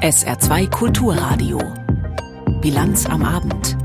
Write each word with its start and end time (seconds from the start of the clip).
SR2 0.00 0.70
Kulturradio. 0.70 1.58
Bilanz 2.62 3.04
am 3.04 3.22
Abend. 3.22 3.76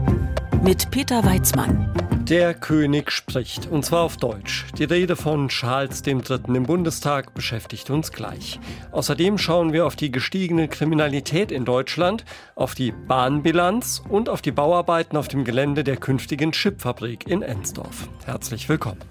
Mit 0.63 0.89
Peter 0.89 1.25
Weizmann. 1.25 1.93
Der 2.29 2.53
König 2.53 3.11
spricht, 3.11 3.67
und 3.67 3.83
zwar 3.83 4.03
auf 4.03 4.15
Deutsch. 4.15 4.65
Die 4.77 4.85
Rede 4.85 5.17
von 5.17 5.49
Charles 5.49 6.07
III. 6.07 6.37
im 6.55 6.63
Bundestag 6.63 7.33
beschäftigt 7.33 7.89
uns 7.89 8.13
gleich. 8.13 8.61
Außerdem 8.93 9.37
schauen 9.37 9.73
wir 9.73 9.85
auf 9.85 9.97
die 9.97 10.09
gestiegene 10.09 10.69
Kriminalität 10.69 11.51
in 11.51 11.65
Deutschland, 11.65 12.23
auf 12.55 12.75
die 12.75 12.93
Bahnbilanz 12.93 14.01
und 14.07 14.29
auf 14.29 14.41
die 14.41 14.53
Bauarbeiten 14.53 15.17
auf 15.17 15.27
dem 15.27 15.43
Gelände 15.43 15.83
der 15.83 15.97
künftigen 15.97 16.53
Chipfabrik 16.53 17.27
in 17.27 17.41
Ensdorf. 17.41 18.07
Herzlich 18.23 18.69
willkommen. 18.69 19.01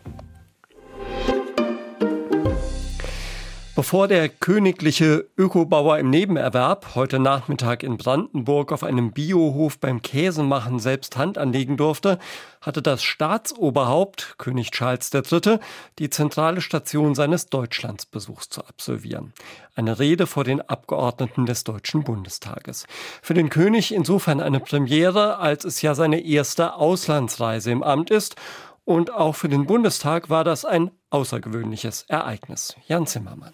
Bevor 3.77 4.07
der 4.07 4.29
königliche 4.29 5.29
Ökobauer 5.37 5.99
im 5.99 6.09
Nebenerwerb 6.09 6.95
heute 6.95 7.19
Nachmittag 7.19 7.83
in 7.83 7.97
Brandenburg 7.97 8.71
auf 8.71 8.85
einem 8.85 9.11
Biohof 9.11 9.81
beim 9.81 10.01
Käsemachen 10.01 10.79
selbst 10.79 11.17
Hand 11.17 11.39
anlegen 11.39 11.77
durfte, 11.77 12.21
hatte 12.61 12.83
das 12.83 13.03
Staatsoberhaupt, 13.03 14.37
König 14.39 14.71
Charles 14.71 15.13
III., 15.13 15.59
die 15.99 16.09
zentrale 16.09 16.61
Station 16.61 17.17
seines 17.17 17.47
Deutschlandsbesuchs 17.47 18.49
zu 18.49 18.65
absolvieren. 18.65 19.33
Eine 19.75 19.99
Rede 19.99 20.29
vor 20.29 20.45
den 20.45 20.61
Abgeordneten 20.61 21.45
des 21.45 21.65
Deutschen 21.65 22.05
Bundestages. 22.05 22.87
Für 23.23 23.35
den 23.35 23.51
König 23.51 23.93
insofern 23.93 24.41
eine 24.41 24.61
Premiere, 24.61 25.39
als 25.39 25.65
es 25.65 25.83
ja 25.83 25.97
seine 25.97 26.21
erste 26.21 26.75
Auslandsreise 26.75 27.73
im 27.73 27.83
Amt 27.83 28.13
ist 28.13 28.37
und 28.85 29.13
auch 29.13 29.35
für 29.35 29.49
den 29.49 29.67
Bundestag 29.67 30.31
war 30.31 30.45
das 30.45 30.65
ein 30.65 30.93
außergewöhnliches 31.11 32.05
Ereignis. 32.07 32.77
Jan 32.87 33.09
Zimmermann. 33.09 33.53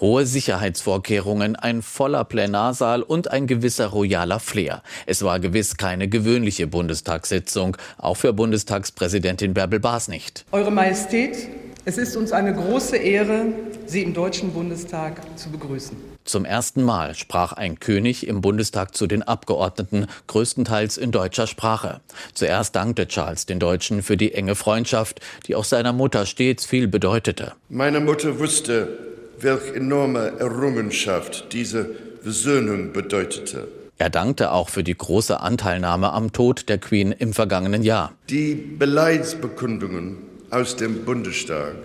Hohe 0.00 0.26
Sicherheitsvorkehrungen, 0.26 1.56
ein 1.56 1.80
voller 1.80 2.24
Plenarsaal 2.24 3.02
und 3.02 3.30
ein 3.30 3.46
gewisser 3.46 3.86
royaler 3.86 4.40
Flair. 4.40 4.82
Es 5.06 5.22
war 5.22 5.40
gewiss 5.40 5.78
keine 5.78 6.06
gewöhnliche 6.08 6.66
Bundestagssitzung, 6.66 7.78
auch 7.96 8.18
für 8.18 8.34
Bundestagspräsidentin 8.34 9.54
Bärbel 9.54 9.80
Baas 9.80 10.08
nicht. 10.08 10.44
Eure 10.52 10.70
Majestät, 10.70 11.48
es 11.86 11.96
ist 11.96 12.14
uns 12.16 12.32
eine 12.32 12.54
große 12.54 12.96
Ehre, 12.96 13.46
Sie 13.86 14.02
im 14.02 14.12
Deutschen 14.12 14.52
Bundestag 14.52 15.22
zu 15.38 15.48
begrüßen. 15.48 15.96
Zum 16.24 16.44
ersten 16.44 16.82
Mal 16.82 17.14
sprach 17.14 17.52
ein 17.52 17.78
König 17.78 18.26
im 18.26 18.40
Bundestag 18.40 18.96
zu 18.96 19.06
den 19.06 19.22
Abgeordneten, 19.22 20.08
größtenteils 20.26 20.98
in 20.98 21.12
deutscher 21.12 21.46
Sprache. 21.46 22.00
Zuerst 22.34 22.74
dankte 22.74 23.06
Charles 23.06 23.46
den 23.46 23.60
Deutschen 23.60 24.02
für 24.02 24.16
die 24.16 24.34
enge 24.34 24.56
Freundschaft, 24.56 25.20
die 25.46 25.54
auch 25.54 25.64
seiner 25.64 25.92
Mutter 25.92 26.26
stets 26.26 26.66
viel 26.66 26.88
bedeutete. 26.88 27.52
Meine 27.68 28.00
Mutter 28.00 28.40
wusste, 28.40 29.15
welch 29.40 29.74
enorme 29.74 30.32
Errungenschaft 30.38 31.52
diese 31.52 31.90
Versöhnung 32.22 32.92
bedeutete. 32.92 33.68
Er 33.98 34.10
dankte 34.10 34.52
auch 34.52 34.68
für 34.68 34.84
die 34.84 34.96
große 34.96 35.40
Anteilnahme 35.40 36.12
am 36.12 36.32
Tod 36.32 36.68
der 36.68 36.78
Queen 36.78 37.12
im 37.12 37.32
vergangenen 37.32 37.82
Jahr. 37.82 38.12
Die 38.28 38.54
Beleidsbekundungen 38.54 40.18
aus 40.50 40.76
dem 40.76 41.04
Bundestag, 41.04 41.76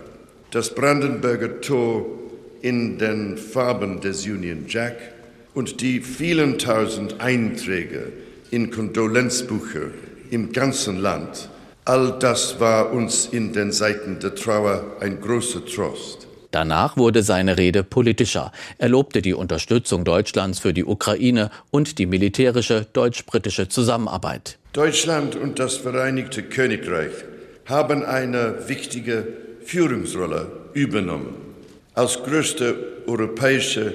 das 0.50 0.74
Brandenburger 0.74 1.60
Tor 1.60 2.04
in 2.60 2.98
den 2.98 3.38
Farben 3.38 4.00
des 4.00 4.26
Union 4.26 4.66
Jack 4.68 4.96
und 5.54 5.80
die 5.80 6.00
vielen 6.00 6.58
tausend 6.58 7.20
Einträge 7.20 8.12
in 8.50 8.70
Kondolenzbücher 8.70 9.90
im 10.30 10.52
ganzen 10.52 10.98
Land, 10.98 11.48
all 11.84 12.18
das 12.18 12.60
war 12.60 12.92
uns 12.92 13.26
in 13.26 13.52
den 13.52 13.72
Seiten 13.72 14.18
der 14.20 14.34
Trauer 14.34 14.96
ein 15.00 15.20
großer 15.20 15.64
Trost. 15.64 16.28
Danach 16.52 16.98
wurde 16.98 17.22
seine 17.22 17.56
Rede 17.56 17.82
politischer. 17.82 18.52
Er 18.76 18.90
lobte 18.90 19.22
die 19.22 19.32
Unterstützung 19.32 20.04
Deutschlands 20.04 20.58
für 20.58 20.74
die 20.74 20.84
Ukraine 20.84 21.50
und 21.70 21.98
die 21.98 22.04
militärische 22.04 22.86
deutsch-britische 22.92 23.68
Zusammenarbeit. 23.68 24.58
Deutschland 24.74 25.34
und 25.34 25.58
das 25.58 25.78
Vereinigte 25.78 26.42
Königreich 26.42 27.12
haben 27.64 28.04
eine 28.04 28.68
wichtige 28.68 29.26
Führungsrolle 29.64 30.52
übernommen. 30.74 31.34
Als 31.94 32.22
größte 32.22 32.74
europäische 33.06 33.94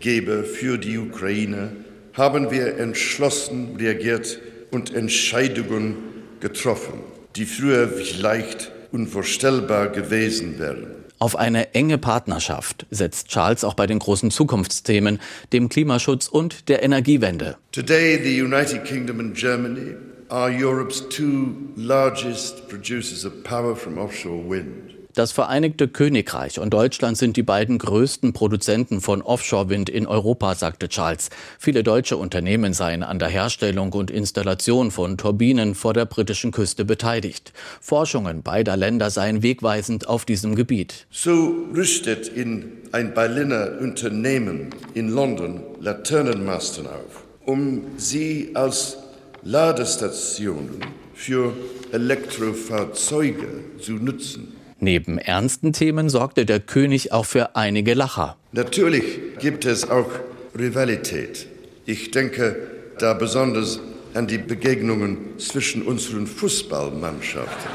Geber 0.00 0.42
für 0.42 0.78
die 0.78 0.98
Ukraine 0.98 1.70
haben 2.14 2.50
wir 2.50 2.78
entschlossen 2.78 3.76
reagiert 3.78 4.40
und 4.72 4.92
Entscheidungen 4.92 5.96
getroffen, 6.40 6.94
die 7.36 7.46
früher 7.46 7.88
vielleicht 7.88 8.72
unvorstellbar 8.90 9.88
gewesen 9.88 10.58
wären. 10.58 11.01
Auf 11.22 11.36
eine 11.36 11.72
enge 11.72 11.98
Partnerschaft 11.98 12.84
setzt 12.90 13.28
Charles 13.28 13.62
auch 13.62 13.74
bei 13.74 13.86
den 13.86 14.00
großen 14.00 14.32
Zukunftsthemen, 14.32 15.20
dem 15.52 15.68
Klimaschutz 15.68 16.26
und 16.26 16.68
der 16.68 16.82
Energiewende. 16.82 17.58
Today 17.70 18.18
the 18.20 18.42
United 18.42 18.84
Kingdom 18.84 19.20
and 19.20 19.36
Germany 19.36 19.94
are 20.30 20.50
Europe's 20.50 21.08
two 21.10 21.54
largest 21.76 22.68
producers 22.68 23.24
of 23.24 23.44
power 23.44 23.76
from 23.76 23.98
offshore 23.98 24.42
wind. 24.50 24.91
Das 25.14 25.30
Vereinigte 25.30 25.88
Königreich 25.88 26.58
und 26.58 26.72
Deutschland 26.72 27.18
sind 27.18 27.36
die 27.36 27.42
beiden 27.42 27.76
größten 27.76 28.32
Produzenten 28.32 29.02
von 29.02 29.20
Offshore-Wind 29.20 29.90
in 29.90 30.06
Europa, 30.06 30.54
sagte 30.54 30.88
Charles. 30.88 31.28
Viele 31.58 31.82
deutsche 31.82 32.16
Unternehmen 32.16 32.72
seien 32.72 33.02
an 33.02 33.18
der 33.18 33.28
Herstellung 33.28 33.92
und 33.92 34.10
Installation 34.10 34.90
von 34.90 35.18
Turbinen 35.18 35.74
vor 35.74 35.92
der 35.92 36.06
britischen 36.06 36.50
Küste 36.50 36.86
beteiligt. 36.86 37.52
Forschungen 37.82 38.42
beider 38.42 38.78
Länder 38.78 39.10
seien 39.10 39.42
wegweisend 39.42 40.08
auf 40.08 40.24
diesem 40.24 40.54
Gebiet. 40.54 41.06
So 41.10 41.56
rüstet 41.76 42.28
in 42.28 42.72
ein 42.92 43.12
Berliner 43.12 43.80
Unternehmen 43.82 44.70
in 44.94 45.10
London 45.10 45.60
Laternenmasten 45.78 46.86
auf, 46.86 47.24
um 47.44 47.82
sie 47.98 48.52
als 48.54 48.96
Ladestationen 49.42 50.80
für 51.12 51.52
Elektrofahrzeuge 51.92 53.48
zu 53.78 53.92
nutzen. 53.92 54.61
Neben 54.84 55.18
ernsten 55.18 55.72
Themen 55.72 56.08
sorgte 56.08 56.44
der 56.44 56.58
König 56.58 57.12
auch 57.12 57.24
für 57.24 57.54
einige 57.54 57.94
Lacher. 57.94 58.36
Natürlich 58.50 59.04
gibt 59.38 59.64
es 59.64 59.88
auch 59.88 60.10
Rivalität. 60.58 61.46
Ich 61.86 62.10
denke 62.10 62.56
da 62.98 63.14
besonders 63.14 63.78
an 64.12 64.26
die 64.26 64.38
Begegnungen 64.38 65.38
zwischen 65.38 65.82
unseren 65.82 66.26
Fußballmannschaften. 66.26 67.70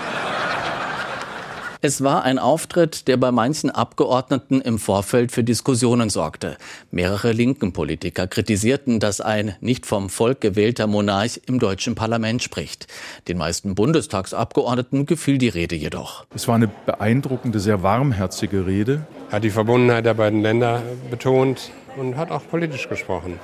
Es 1.79 2.03
war 2.03 2.23
ein 2.23 2.39
Auftritt, 2.39 3.07
der 3.07 3.17
bei 3.17 3.31
manchen 3.31 3.69
Abgeordneten 3.69 4.61
im 4.61 4.79
Vorfeld 4.79 5.31
für 5.31 5.43
Diskussionen 5.43 6.09
sorgte. 6.09 6.57
Mehrere 6.89 7.33
linken 7.33 7.71
Politiker 7.71 8.25
kritisierten, 8.25 8.99
dass 8.99 9.21
ein 9.21 9.55
nicht 9.61 9.85
vom 9.85 10.09
Volk 10.09 10.41
gewählter 10.41 10.87
Monarch 10.87 11.39
im 11.45 11.59
deutschen 11.59 11.93
Parlament 11.93 12.41
spricht. 12.41 12.87
Den 13.27 13.37
meisten 13.37 13.75
Bundestagsabgeordneten 13.75 15.05
gefiel 15.05 15.37
die 15.37 15.49
Rede 15.49 15.75
jedoch. 15.75 16.25
Es 16.33 16.47
war 16.47 16.55
eine 16.55 16.67
beeindruckende, 16.67 17.59
sehr 17.59 17.83
warmherzige 17.83 18.65
Rede. 18.65 19.05
Er 19.29 19.35
hat 19.35 19.43
die 19.43 19.51
Verbundenheit 19.51 20.05
der 20.05 20.15
beiden 20.15 20.41
Länder 20.41 20.81
betont 21.11 21.69
und 21.95 22.17
hat 22.17 22.31
auch 22.31 22.41
politisch 22.49 22.89
gesprochen. 22.89 23.39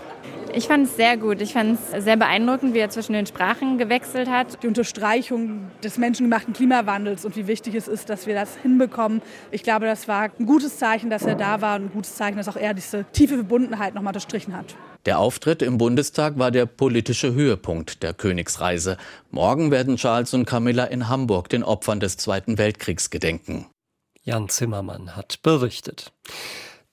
Ich 0.55 0.67
fand 0.67 0.85
es 0.85 0.95
sehr 0.95 1.17
gut. 1.17 1.41
Ich 1.41 1.53
fand 1.53 1.79
es 1.91 2.03
sehr 2.03 2.15
beeindruckend, 2.15 2.75
wie 2.75 2.79
er 2.79 2.89
zwischen 2.91 3.13
den 3.13 3.25
Sprachen 3.25 3.79
gewechselt 3.79 4.29
hat. 4.29 4.61
Die 4.61 4.67
Unterstreichung 4.67 5.71
des 5.83 5.97
menschengemachten 5.97 6.53
Klimawandels 6.53 7.25
und 7.25 7.35
wie 7.35 7.47
wichtig 7.47 7.73
es 7.73 7.87
ist, 7.87 8.07
dass 8.07 8.27
wir 8.27 8.35
das 8.35 8.55
hinbekommen. 8.57 9.23
Ich 9.49 9.63
glaube, 9.63 9.87
das 9.87 10.07
war 10.07 10.29
ein 10.37 10.45
gutes 10.45 10.77
Zeichen, 10.77 11.09
dass 11.09 11.23
er 11.23 11.33
da 11.33 11.61
war 11.61 11.77
und 11.77 11.85
ein 11.85 11.91
gutes 11.91 12.15
Zeichen, 12.15 12.37
dass 12.37 12.47
auch 12.47 12.55
er 12.55 12.75
diese 12.75 13.03
tiefe 13.13 13.33
Verbundenheit 13.33 13.95
nochmal 13.95 14.11
unterstrichen 14.11 14.55
hat. 14.55 14.75
Der 15.07 15.17
Auftritt 15.17 15.63
im 15.63 15.79
Bundestag 15.79 16.37
war 16.37 16.51
der 16.51 16.67
politische 16.67 17.33
Höhepunkt 17.33 18.03
der 18.03 18.13
Königsreise. 18.13 18.97
Morgen 19.31 19.71
werden 19.71 19.95
Charles 19.95 20.35
und 20.35 20.45
Camilla 20.45 20.85
in 20.85 21.09
Hamburg 21.09 21.49
den 21.49 21.63
Opfern 21.63 21.99
des 21.99 22.17
Zweiten 22.17 22.59
Weltkriegs 22.59 23.09
gedenken. 23.09 23.65
Jan 24.21 24.49
Zimmermann 24.49 25.15
hat 25.15 25.41
berichtet. 25.41 26.13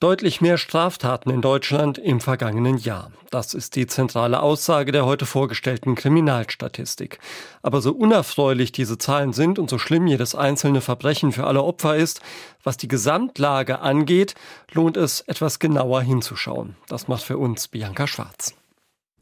Deutlich 0.01 0.41
mehr 0.41 0.57
Straftaten 0.57 1.29
in 1.29 1.43
Deutschland 1.43 1.99
im 1.99 2.21
vergangenen 2.21 2.79
Jahr. 2.79 3.11
Das 3.29 3.53
ist 3.53 3.75
die 3.75 3.85
zentrale 3.85 4.41
Aussage 4.41 4.91
der 4.91 5.05
heute 5.05 5.27
vorgestellten 5.27 5.93
Kriminalstatistik. 5.93 7.19
Aber 7.61 7.81
so 7.81 7.91
unerfreulich 7.91 8.71
diese 8.71 8.97
Zahlen 8.97 9.31
sind 9.31 9.59
und 9.59 9.69
so 9.69 9.77
schlimm 9.77 10.07
jedes 10.07 10.33
einzelne 10.33 10.81
Verbrechen 10.81 11.31
für 11.31 11.45
alle 11.45 11.61
Opfer 11.61 11.97
ist, 11.97 12.19
was 12.63 12.77
die 12.77 12.87
Gesamtlage 12.87 13.81
angeht, 13.81 14.33
lohnt 14.71 14.97
es 14.97 15.21
etwas 15.21 15.59
genauer 15.59 16.01
hinzuschauen. 16.01 16.75
Das 16.87 17.07
macht 17.07 17.21
für 17.21 17.37
uns 17.37 17.67
Bianca 17.67 18.07
Schwarz. 18.07 18.55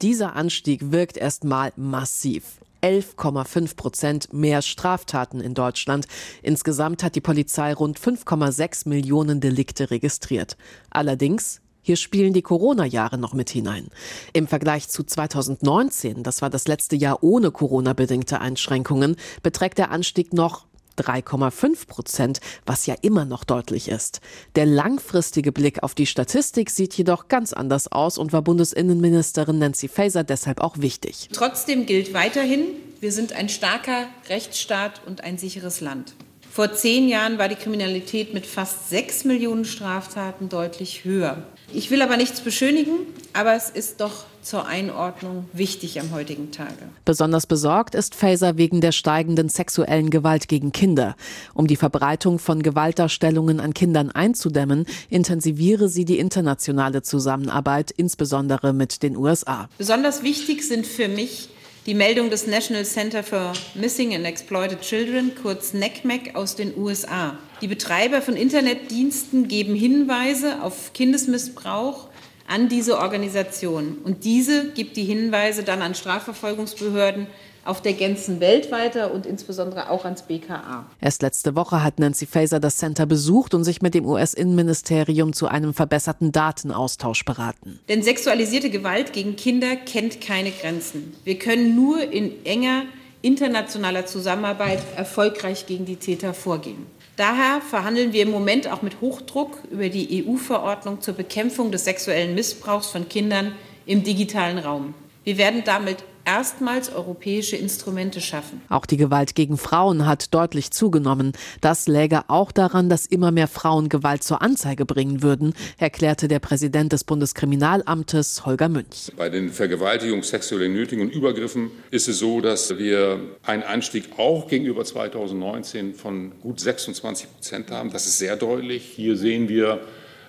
Dieser 0.01 0.37
Anstieg 0.37 0.93
wirkt 0.93 1.17
erstmal 1.17 1.73
massiv. 1.75 2.53
11,5 2.81 3.75
Prozent 3.75 4.33
mehr 4.33 4.61
Straftaten 4.61 5.41
in 5.41 5.53
Deutschland. 5.53 6.07
Insgesamt 6.41 7.03
hat 7.03 7.15
die 7.15 7.21
Polizei 7.21 7.73
rund 7.73 7.99
5,6 7.99 8.87
Millionen 8.87 9.41
Delikte 9.41 9.91
registriert. 9.91 10.57
Allerdings 10.89 11.61
hier 11.81 11.95
spielen 11.95 12.33
die 12.33 12.41
Corona-Jahre 12.41 13.17
noch 13.17 13.33
mit 13.33 13.49
hinein. 13.49 13.87
Im 14.33 14.47
Vergleich 14.47 14.89
zu 14.89 15.03
2019, 15.03 16.23
das 16.23 16.41
war 16.41 16.49
das 16.49 16.67
letzte 16.67 16.95
Jahr 16.95 17.23
ohne 17.23 17.51
Corona-bedingte 17.51 18.39
Einschränkungen, 18.39 19.15
beträgt 19.41 19.77
der 19.77 19.89
Anstieg 19.89 20.33
noch 20.33 20.67
3,5 20.99 21.87
Prozent, 21.87 22.41
was 22.65 22.85
ja 22.85 22.95
immer 23.01 23.25
noch 23.25 23.43
deutlich 23.43 23.87
ist. 23.87 24.21
Der 24.55 24.65
langfristige 24.65 25.51
Blick 25.51 25.83
auf 25.83 25.95
die 25.95 26.05
Statistik 26.05 26.69
sieht 26.69 26.93
jedoch 26.95 27.27
ganz 27.27 27.53
anders 27.53 27.91
aus 27.91 28.17
und 28.17 28.33
war 28.33 28.41
Bundesinnenministerin 28.41 29.59
Nancy 29.59 29.87
Faeser 29.87 30.23
deshalb 30.23 30.61
auch 30.61 30.77
wichtig. 30.79 31.29
Trotzdem 31.31 31.85
gilt 31.85 32.13
weiterhin, 32.13 32.65
wir 32.99 33.11
sind 33.11 33.33
ein 33.33 33.49
starker 33.49 34.07
Rechtsstaat 34.27 35.01
und 35.05 35.23
ein 35.23 35.37
sicheres 35.37 35.81
Land. 35.81 36.13
Vor 36.51 36.73
zehn 36.73 37.07
Jahren 37.07 37.37
war 37.37 37.47
die 37.47 37.55
Kriminalität 37.55 38.33
mit 38.33 38.45
fast 38.45 38.89
sechs 38.89 39.23
Millionen 39.23 39.65
Straftaten 39.65 40.49
deutlich 40.49 41.05
höher. 41.05 41.43
Ich 41.73 41.91
will 41.91 42.01
aber 42.01 42.17
nichts 42.17 42.41
beschönigen, 42.41 42.93
aber 43.33 43.53
es 43.55 43.69
ist 43.69 44.01
doch 44.01 44.25
zur 44.41 44.65
Einordnung 44.65 45.45
wichtig 45.53 45.99
am 45.99 46.11
heutigen 46.11 46.51
Tage. 46.51 46.89
Besonders 47.05 47.45
besorgt 47.45 47.93
ist 47.93 48.15
Faeser 48.15 48.57
wegen 48.57 48.81
der 48.81 48.91
steigenden 48.91 49.49
sexuellen 49.49 50.09
Gewalt 50.09 50.47
gegen 50.47 50.71
Kinder. 50.71 51.15
Um 51.53 51.67
die 51.67 51.75
Verbreitung 51.75 52.39
von 52.39 52.63
Gewaltdarstellungen 52.63 53.59
an 53.59 53.73
Kindern 53.73 54.09
einzudämmen, 54.09 54.85
intensiviere 55.09 55.89
sie 55.89 56.05
die 56.05 56.17
internationale 56.17 57.03
Zusammenarbeit, 57.03 57.91
insbesondere 57.91 58.73
mit 58.73 59.03
den 59.03 59.15
USA. 59.15 59.69
Besonders 59.77 60.23
wichtig 60.23 60.67
sind 60.67 60.87
für 60.87 61.07
mich 61.07 61.49
die 61.85 61.93
Meldung 61.93 62.29
des 62.29 62.45
National 62.45 62.85
Center 62.85 63.23
for 63.23 63.53
Missing 63.73 64.13
and 64.13 64.25
Exploited 64.25 64.81
Children, 64.81 65.31
kurz 65.41 65.73
NECMEC, 65.73 66.35
aus 66.35 66.55
den 66.55 66.77
USA. 66.77 67.37
Die 67.61 67.67
Betreiber 67.67 68.21
von 68.21 68.35
Internetdiensten 68.35 69.47
geben 69.47 69.75
Hinweise 69.75 70.61
auf 70.61 70.93
Kindesmissbrauch 70.93 72.07
an 72.47 72.67
diese 72.67 72.97
Organisation. 72.97 73.99
Und 74.03 74.25
diese 74.25 74.71
gibt 74.71 74.97
die 74.97 75.03
Hinweise 75.03 75.63
dann 75.63 75.81
an 75.81 75.95
Strafverfolgungsbehörden 75.95 77.27
auf 77.65 77.81
der 77.81 77.93
ganzen 77.93 78.39
Welt 78.39 78.71
weiter 78.71 79.13
und 79.13 79.25
insbesondere 79.25 79.89
auch 79.89 80.05
ans 80.05 80.23
BKA. 80.23 80.85
Erst 81.01 81.21
letzte 81.21 81.55
Woche 81.55 81.83
hat 81.83 81.99
Nancy 81.99 82.25
Faeser 82.25 82.59
das 82.59 82.77
Center 82.77 83.05
besucht 83.05 83.53
und 83.53 83.63
sich 83.63 83.81
mit 83.81 83.93
dem 83.93 84.05
US-Innenministerium 84.05 85.33
zu 85.33 85.47
einem 85.47 85.73
verbesserten 85.73 86.31
Datenaustausch 86.31 87.25
beraten. 87.25 87.79
Denn 87.89 88.03
sexualisierte 88.03 88.69
Gewalt 88.69 89.13
gegen 89.13 89.35
Kinder 89.35 89.75
kennt 89.75 90.21
keine 90.21 90.51
Grenzen. 90.51 91.15
Wir 91.23 91.37
können 91.37 91.75
nur 91.75 92.01
in 92.01 92.45
enger 92.45 92.83
internationaler 93.21 94.05
Zusammenarbeit 94.05 94.81
erfolgreich 94.95 95.65
gegen 95.65 95.85
die 95.85 95.97
Täter 95.97 96.33
vorgehen. 96.33 96.85
Daher 97.17 97.59
verhandeln 97.59 98.13
wir 98.13 98.23
im 98.23 98.31
Moment 98.31 98.71
auch 98.71 98.81
mit 98.81 99.01
Hochdruck 99.01 99.57
über 99.69 99.89
die 99.89 100.25
EU-Verordnung 100.25 101.01
zur 101.01 101.15
Bekämpfung 101.15 101.69
des 101.69 101.83
sexuellen 101.83 102.33
Missbrauchs 102.33 102.87
von 102.87 103.09
Kindern 103.09 103.51
im 103.85 104.03
digitalen 104.03 104.57
Raum. 104.57 104.93
Wir 105.25 105.37
werden 105.37 105.63
damit 105.65 105.97
erstmals 106.25 106.91
europäische 106.91 107.55
Instrumente 107.55 108.21
schaffen. 108.21 108.61
Auch 108.69 108.85
die 108.85 108.97
Gewalt 108.97 109.35
gegen 109.35 109.57
Frauen 109.57 110.05
hat 110.05 110.33
deutlich 110.33 110.71
zugenommen. 110.71 111.33
Das 111.61 111.87
läge 111.87 112.21
auch 112.27 112.51
daran, 112.51 112.89
dass 112.89 113.05
immer 113.05 113.31
mehr 113.31 113.47
Frauen 113.47 113.89
Gewalt 113.89 114.23
zur 114.23 114.41
Anzeige 114.41 114.85
bringen 114.85 115.21
würden, 115.21 115.53
erklärte 115.77 116.27
der 116.27 116.39
Präsident 116.39 116.93
des 116.93 117.03
Bundeskriminalamtes 117.03 118.45
Holger 118.45 118.69
Münch. 118.69 119.11
Bei 119.17 119.29
den 119.29 119.49
Vergewaltigungen, 119.51 120.23
sexuellen 120.23 120.73
Nötigungen 120.73 121.09
und 121.09 121.15
Übergriffen 121.15 121.71
ist 121.91 122.07
es 122.07 122.19
so, 122.19 122.41
dass 122.41 122.77
wir 122.77 123.19
einen 123.43 123.63
Anstieg 123.63 124.05
auch 124.17 124.47
gegenüber 124.47 124.85
2019 124.85 125.93
von 125.93 126.33
gut 126.41 126.59
26 126.59 127.31
Prozent 127.33 127.71
haben. 127.71 127.91
Das 127.91 128.05
ist 128.05 128.17
sehr 128.17 128.35
deutlich. 128.35 128.83
Hier 128.95 129.17
sehen 129.17 129.49
wir 129.49 129.81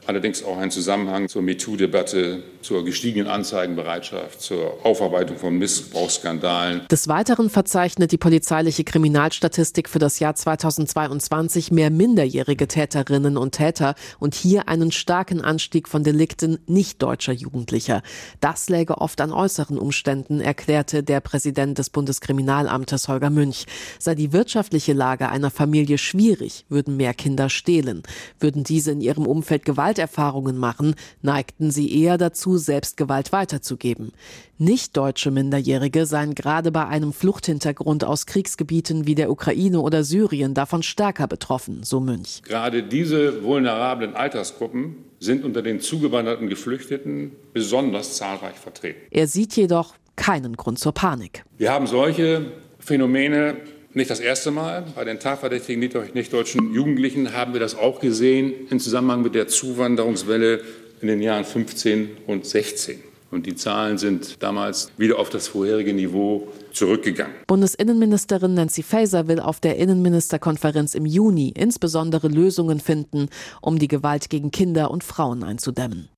allerdings 0.07 0.45
auch 0.45 0.59
einen 0.59 0.71
Zusammenhang 0.71 1.29
zur 1.29 1.43
MeToo-Debatte, 1.43 2.43
zur 2.63 2.85
gestiegenen 2.85 3.29
Anzeigenbereitschaft, 3.29 4.41
zur 4.41 4.85
Aufarbeitung 4.85 5.37
von 5.37 5.59
Missbrauchsskandalen. 5.59 6.87
Des 6.91 7.09
Weiteren 7.09 7.51
verzeichnet 7.51 8.13
die 8.13 8.19
polizeiliche 8.19 8.85
Kriminalstatistik 8.85 9.89
für 9.89 9.99
das 9.99 10.19
Jahr 10.19 10.35
2022 10.35 11.71
mehr 11.71 11.91
minderjährige 11.91 12.69
Täterinnen 12.69 13.37
und 13.37 13.53
Täter 13.53 13.95
und 14.19 14.35
hier 14.35 14.69
einen 14.69 14.93
starken 14.93 15.41
Anstieg 15.41 15.89
von 15.89 16.05
Delikten 16.05 16.59
nicht 16.67 17.03
deutscher 17.03 17.33
Jugendlicher. 17.33 18.03
Das 18.41 18.69
läge 18.69 18.99
oft 18.99 19.21
an 19.21 19.33
äußeren 19.33 19.79
Umständen, 19.79 20.41
erklärte 20.41 21.03
der 21.03 21.21
Präsident 21.21 21.79
des 21.79 21.91
Bundeskriminalamtes 21.91 23.09
Holger 23.09 23.31
Münch. 23.31 23.67
Sei 23.99 24.15
die 24.15 24.33
wirtschaftliche 24.33 24.93
Lage 24.93 25.29
einer 25.29 25.51
Familie 25.51 25.99
schwierig, 25.99 26.65
würden 26.69 26.97
mehr 26.97 27.15
Kinder 27.15 27.49
stehlen. 27.49 28.03
Würden 28.39 28.65
diese 28.65 28.93
in 28.93 29.01
ihrem 29.01 29.27
Umfeld 29.27 29.65
Gewalt 29.65 29.90
Gewalterfahrungen 29.91 30.57
machen, 30.57 30.95
neigten 31.21 31.73
sie 31.73 32.01
eher 32.01 32.17
dazu, 32.17 32.59
Selbstgewalt 32.59 33.33
weiterzugeben. 33.33 34.13
Nicht-deutsche 34.57 35.33
Minderjährige 35.33 36.07
seien 36.07 36.37
gerade 36.37 36.71
bei 36.71 36.87
einem 36.87 37.13
Fluchthintergrund 37.13 38.05
aus 38.05 38.27
Kriegsgebieten 38.27 39.09
wie 39.09 39.17
der 39.17 39.33
Ukraine 39.33 39.81
oder 39.81 40.05
Syrien 40.05 40.55
davon 40.55 40.85
stärker 40.85 41.27
betroffen, 41.27 41.83
so 41.83 41.99
Münch. 41.99 42.43
Gerade 42.45 42.85
diese 42.85 43.43
vulnerablen 43.43 44.15
Altersgruppen 44.15 44.95
sind 45.19 45.45
unter 45.45 45.61
den 45.61 45.81
zugewanderten 45.81 46.49
Geflüchteten 46.49 47.33
besonders 47.53 48.17
zahlreich 48.17 48.57
vertreten. 48.57 49.01
Er 49.11 49.27
sieht 49.27 49.57
jedoch 49.57 49.95
keinen 50.15 50.57
Grund 50.57 50.79
zur 50.79 50.93
Panik. 50.93 51.43
Wir 51.59 51.73
haben 51.73 51.89
solche 51.89 52.53
Phänomene 52.79 53.57
nicht 53.93 54.11
das 54.11 54.21
erste 54.21 54.51
Mal. 54.51 54.85
Bei 54.95 55.05
den 55.05 55.19
tatverdächtigen 55.19 55.81
nicht-deutschen 56.15 56.73
Jugendlichen 56.73 57.33
haben 57.33 57.53
wir 57.53 57.61
das 57.61 57.75
auch 57.75 58.01
gesehen 58.01 58.53
im 58.71 58.81
Zusammenhang 58.81 59.23
mit 59.23 59.35
der 59.35 59.49
Zuwanderungswelle 59.49 60.61
in 61.01 61.09
den 61.09 61.21
Jahren 61.21 61.45
15 61.45 62.11
und 62.27 62.47
16. 62.47 63.01
Und 63.31 63.47
die 63.47 63.55
Zahlen 63.55 63.97
sind 63.97 64.43
damals 64.43 64.91
wieder 64.97 65.19
auf 65.19 65.31
das 65.31 65.47
vorherige 65.49 65.93
Niveau 65.93 66.49
zurückgegangen. 66.73 67.35
Bundesinnenministerin 67.47 68.55
Nancy 68.55 68.83
Faeser 68.83 69.29
will 69.29 69.39
auf 69.39 69.61
der 69.61 69.77
Innenministerkonferenz 69.77 70.95
im 70.95 71.07
Juni 71.07 71.53
insbesondere 71.57 72.27
Lösungen 72.27 72.81
finden, 72.81 73.29
um 73.61 73.79
die 73.79 73.89
Gewalt 73.89 74.31
gegen 74.31 74.51
Kinder 74.51 74.91
und 74.91 75.05
Frauen 75.05 75.45
einzudämmen. 75.45 76.09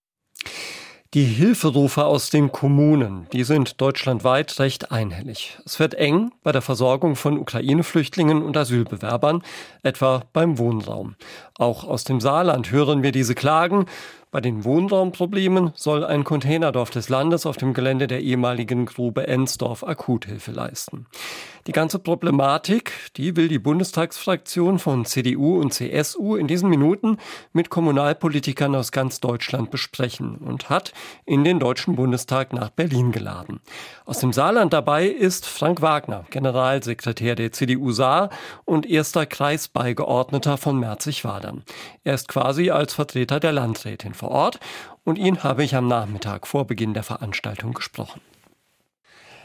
Die 1.14 1.24
Hilferufe 1.24 2.06
aus 2.06 2.30
den 2.30 2.52
Kommunen, 2.52 3.26
die 3.34 3.44
sind 3.44 3.82
deutschlandweit 3.82 4.58
recht 4.58 4.92
einhellig. 4.92 5.58
Es 5.66 5.78
wird 5.78 5.92
eng 5.92 6.32
bei 6.42 6.52
der 6.52 6.62
Versorgung 6.62 7.16
von 7.16 7.36
Ukraine-Flüchtlingen 7.36 8.42
und 8.42 8.56
Asylbewerbern, 8.56 9.42
etwa 9.82 10.22
beim 10.32 10.56
Wohnraum. 10.56 11.16
Auch 11.58 11.84
aus 11.84 12.04
dem 12.04 12.22
Saarland 12.22 12.70
hören 12.70 13.02
wir 13.02 13.12
diese 13.12 13.34
Klagen. 13.34 13.84
Bei 14.32 14.40
den 14.40 14.64
Wohnraumproblemen 14.64 15.72
soll 15.74 16.06
ein 16.06 16.24
Containerdorf 16.24 16.88
des 16.88 17.10
Landes 17.10 17.44
auf 17.44 17.58
dem 17.58 17.74
Gelände 17.74 18.06
der 18.06 18.22
ehemaligen 18.22 18.86
Grube 18.86 19.26
Ensdorf 19.26 19.84
Akuthilfe 19.84 20.52
leisten. 20.52 21.06
Die 21.66 21.72
ganze 21.72 21.98
Problematik, 22.00 22.92
die 23.16 23.36
will 23.36 23.46
die 23.46 23.58
Bundestagsfraktion 23.58 24.80
von 24.80 25.04
CDU 25.04 25.60
und 25.60 25.72
CSU 25.72 26.34
in 26.34 26.48
diesen 26.48 26.70
Minuten 26.70 27.18
mit 27.52 27.68
Kommunalpolitikern 27.68 28.74
aus 28.74 28.90
ganz 28.90 29.20
Deutschland 29.20 29.70
besprechen 29.70 30.38
und 30.38 30.70
hat 30.70 30.92
in 31.24 31.44
den 31.44 31.60
Deutschen 31.60 31.94
Bundestag 31.94 32.54
nach 32.54 32.70
Berlin 32.70 33.12
geladen. 33.12 33.60
Aus 34.06 34.18
dem 34.18 34.32
Saarland 34.32 34.72
dabei 34.72 35.06
ist 35.06 35.46
Frank 35.46 35.82
Wagner, 35.82 36.24
Generalsekretär 36.30 37.36
der 37.36 37.52
CDU 37.52 37.92
Saar 37.92 38.30
und 38.64 38.84
erster 38.86 39.26
Kreisbeigeordneter 39.26 40.56
von 40.56 40.80
Merzig-Wadern. 40.80 41.64
Er 42.02 42.14
ist 42.14 42.26
quasi 42.28 42.70
als 42.70 42.94
Vertreter 42.94 43.38
der 43.38 43.52
Landrätin 43.52 44.14
vor 44.22 44.30
Ort 44.30 44.60
und 45.02 45.18
ihn 45.18 45.42
habe 45.42 45.64
ich 45.64 45.74
am 45.74 45.88
Nachmittag 45.88 46.46
vor 46.46 46.64
Beginn 46.64 46.94
der 46.94 47.02
Veranstaltung 47.02 47.72
gesprochen. 47.72 48.20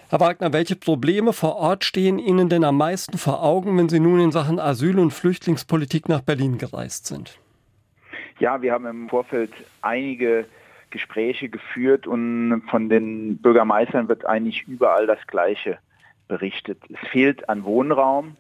Herr 0.10 0.19
Wagner, 0.19 0.53
welche 0.53 0.75
Probleme 0.75 1.34
vor 1.34 1.55
Ort 1.55 1.84
stehen 1.84 2.19
Ihnen 2.19 2.48
denn 2.48 2.63
am 2.63 2.77
meisten 2.77 3.17
vor 3.17 3.43
Augen, 3.43 3.75
wenn 3.75 3.89
Sie 3.89 4.00
nun 4.00 4.19
in 4.19 4.31
Sachen 4.31 4.60
Asyl- 4.60 5.00
und 5.00 5.12
Flüchtlingspolitik 5.12 6.07
nach 6.07 6.22
Berlin 6.22 6.60
gereist 6.60 7.07
sind? 7.07 7.39
Ja, 8.39 8.62
wir 8.62 8.72
haben 8.72 8.86
im 8.86 9.10
Vorfeld 9.10 9.51
einige 9.81 10.46
Gespräche 10.91 11.50
geführt 11.50 12.05
und 12.05 12.62
von 12.69 12.88
den 12.88 13.39
Bürgermeistern 13.39 14.07
wird 14.07 14.27
eigentlich 14.27 14.67
überall 14.67 15.07
das 15.07 15.25
Gleiche 15.25 15.79
berichtet. 16.27 16.77
Es 16.88 17.10
fehlt 17.10 17.50
an 17.50 17.63
Wohnraum, 17.63 18.38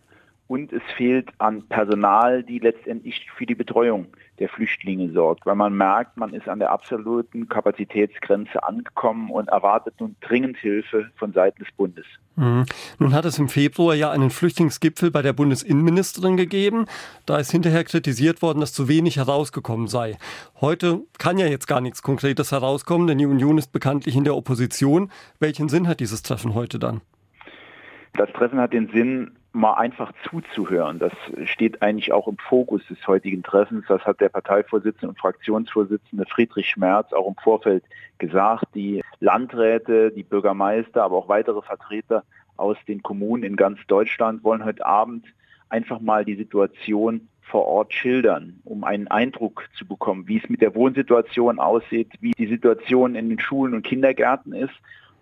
und 0.47 0.71
es 0.71 0.83
fehlt 0.95 1.29
an 1.37 1.67
Personal, 1.67 2.43
die 2.43 2.59
letztendlich 2.59 3.27
für 3.35 3.45
die 3.45 3.55
Betreuung 3.55 4.07
der 4.39 4.49
Flüchtlinge 4.49 5.11
sorgt, 5.11 5.45
weil 5.45 5.55
man 5.55 5.75
merkt, 5.75 6.17
man 6.17 6.33
ist 6.33 6.47
an 6.47 6.59
der 6.59 6.71
absoluten 6.71 7.49
Kapazitätsgrenze 7.49 8.63
angekommen 8.63 9.31
und 9.31 9.49
erwartet 9.49 9.95
nun 9.99 10.15
dringend 10.21 10.57
Hilfe 10.57 11.09
von 11.15 11.33
Seiten 11.33 11.63
des 11.63 11.71
Bundes. 11.75 12.05
Mhm. 12.35 12.65
Nun 12.99 13.13
hat 13.13 13.25
es 13.25 13.39
im 13.39 13.49
Februar 13.49 13.95
ja 13.95 14.11
einen 14.11 14.29
Flüchtlingsgipfel 14.29 15.09
bei 15.09 15.23
der 15.23 15.33
Bundesinnenministerin 15.33 16.37
gegeben. 16.37 16.85
Da 17.25 17.37
ist 17.37 17.51
hinterher 17.51 17.83
kritisiert 17.83 18.43
worden, 18.43 18.59
dass 18.59 18.73
zu 18.73 18.87
wenig 18.87 19.17
herausgekommen 19.17 19.87
sei. 19.87 20.17
Heute 20.61 21.01
kann 21.17 21.39
ja 21.39 21.47
jetzt 21.47 21.67
gar 21.67 21.81
nichts 21.81 22.03
Konkretes 22.03 22.51
herauskommen, 22.51 23.07
denn 23.07 23.17
die 23.17 23.25
Union 23.25 23.57
ist 23.57 23.71
bekanntlich 23.71 24.15
in 24.15 24.23
der 24.23 24.35
Opposition. 24.35 25.11
Welchen 25.39 25.67
Sinn 25.67 25.87
hat 25.87 25.99
dieses 25.99 26.21
Treffen 26.21 26.53
heute 26.53 26.77
dann? 26.77 27.01
Das 28.13 28.31
Treffen 28.33 28.59
hat 28.59 28.73
den 28.73 28.89
Sinn, 28.89 29.31
mal 29.53 29.73
einfach 29.73 30.11
zuzuhören. 30.29 30.99
Das 30.99 31.13
steht 31.45 31.81
eigentlich 31.81 32.11
auch 32.11 32.27
im 32.27 32.37
Fokus 32.37 32.85
des 32.87 33.05
heutigen 33.07 33.43
Treffens. 33.43 33.85
Das 33.87 34.03
hat 34.05 34.19
der 34.21 34.29
Parteivorsitzende 34.29 35.09
und 35.09 35.19
Fraktionsvorsitzende 35.19 36.25
Friedrich 36.25 36.69
Schmerz 36.69 37.11
auch 37.13 37.27
im 37.27 37.35
Vorfeld 37.35 37.83
gesagt. 38.17 38.65
Die 38.75 39.03
Landräte, 39.19 40.11
die 40.11 40.23
Bürgermeister, 40.23 41.03
aber 41.03 41.17
auch 41.17 41.29
weitere 41.29 41.61
Vertreter 41.61 42.23
aus 42.57 42.77
den 42.87 43.03
Kommunen 43.03 43.43
in 43.43 43.55
ganz 43.55 43.79
Deutschland 43.87 44.43
wollen 44.43 44.65
heute 44.65 44.85
Abend 44.85 45.25
einfach 45.69 45.99
mal 45.99 46.25
die 46.25 46.35
Situation 46.35 47.27
vor 47.41 47.65
Ort 47.65 47.93
schildern, 47.93 48.59
um 48.65 48.83
einen 48.83 49.07
Eindruck 49.07 49.69
zu 49.77 49.87
bekommen, 49.87 50.27
wie 50.27 50.37
es 50.37 50.49
mit 50.49 50.61
der 50.61 50.75
Wohnsituation 50.75 51.59
aussieht, 51.59 52.11
wie 52.19 52.31
die 52.31 52.47
Situation 52.47 53.15
in 53.15 53.29
den 53.29 53.39
Schulen 53.39 53.73
und 53.73 53.83
Kindergärten 53.83 54.53
ist. 54.53 54.73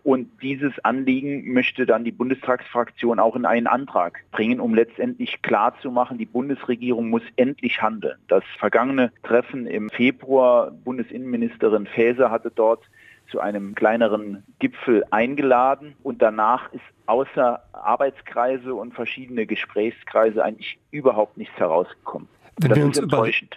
Und 0.05 0.29
dieses 0.43 0.71
Anliegen 0.85 1.51
möchte 1.51 1.87
dann 1.87 2.03
die 2.03 2.11
Bundestagsfraktion 2.11 3.19
auch 3.19 3.35
in 3.35 3.43
einen 3.43 3.65
Antrag 3.65 4.23
bringen, 4.31 4.59
um 4.59 4.75
letztendlich 4.75 5.41
klarzumachen, 5.41 6.19
die 6.19 6.27
Bundesregierung 6.27 7.09
muss 7.09 7.23
endlich 7.37 7.81
handeln. 7.81 8.19
Das 8.27 8.43
vergangene 8.59 9.11
Treffen 9.23 9.65
im 9.65 9.89
Februar, 9.89 10.69
Bundesinnenministerin 10.69 11.87
Faeser 11.87 12.29
hatte 12.29 12.51
dort 12.53 12.83
zu 13.31 13.39
einem 13.39 13.73
kleineren 13.73 14.43
Gipfel 14.59 15.03
eingeladen 15.09 15.95
und 16.03 16.21
danach 16.21 16.71
ist 16.71 16.83
außer 17.07 17.63
Arbeitskreise 17.73 18.75
und 18.75 18.93
verschiedene 18.93 19.47
Gesprächskreise 19.47 20.43
eigentlich 20.43 20.77
überhaupt 20.91 21.35
nichts 21.35 21.55
herausgekommen. 21.55 22.27
Wenn 22.61 22.75
wir, 22.75 22.85
uns 22.85 23.01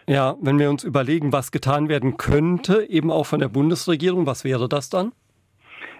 ja, 0.06 0.34
wenn 0.40 0.58
wir 0.58 0.70
uns 0.70 0.82
überlegen, 0.82 1.30
was 1.30 1.52
getan 1.52 1.90
werden 1.90 2.16
könnte, 2.16 2.88
eben 2.88 3.10
auch 3.10 3.26
von 3.26 3.38
der 3.38 3.48
Bundesregierung, 3.48 4.24
was 4.24 4.44
wäre 4.44 4.66
das 4.66 4.88
dann? 4.88 5.12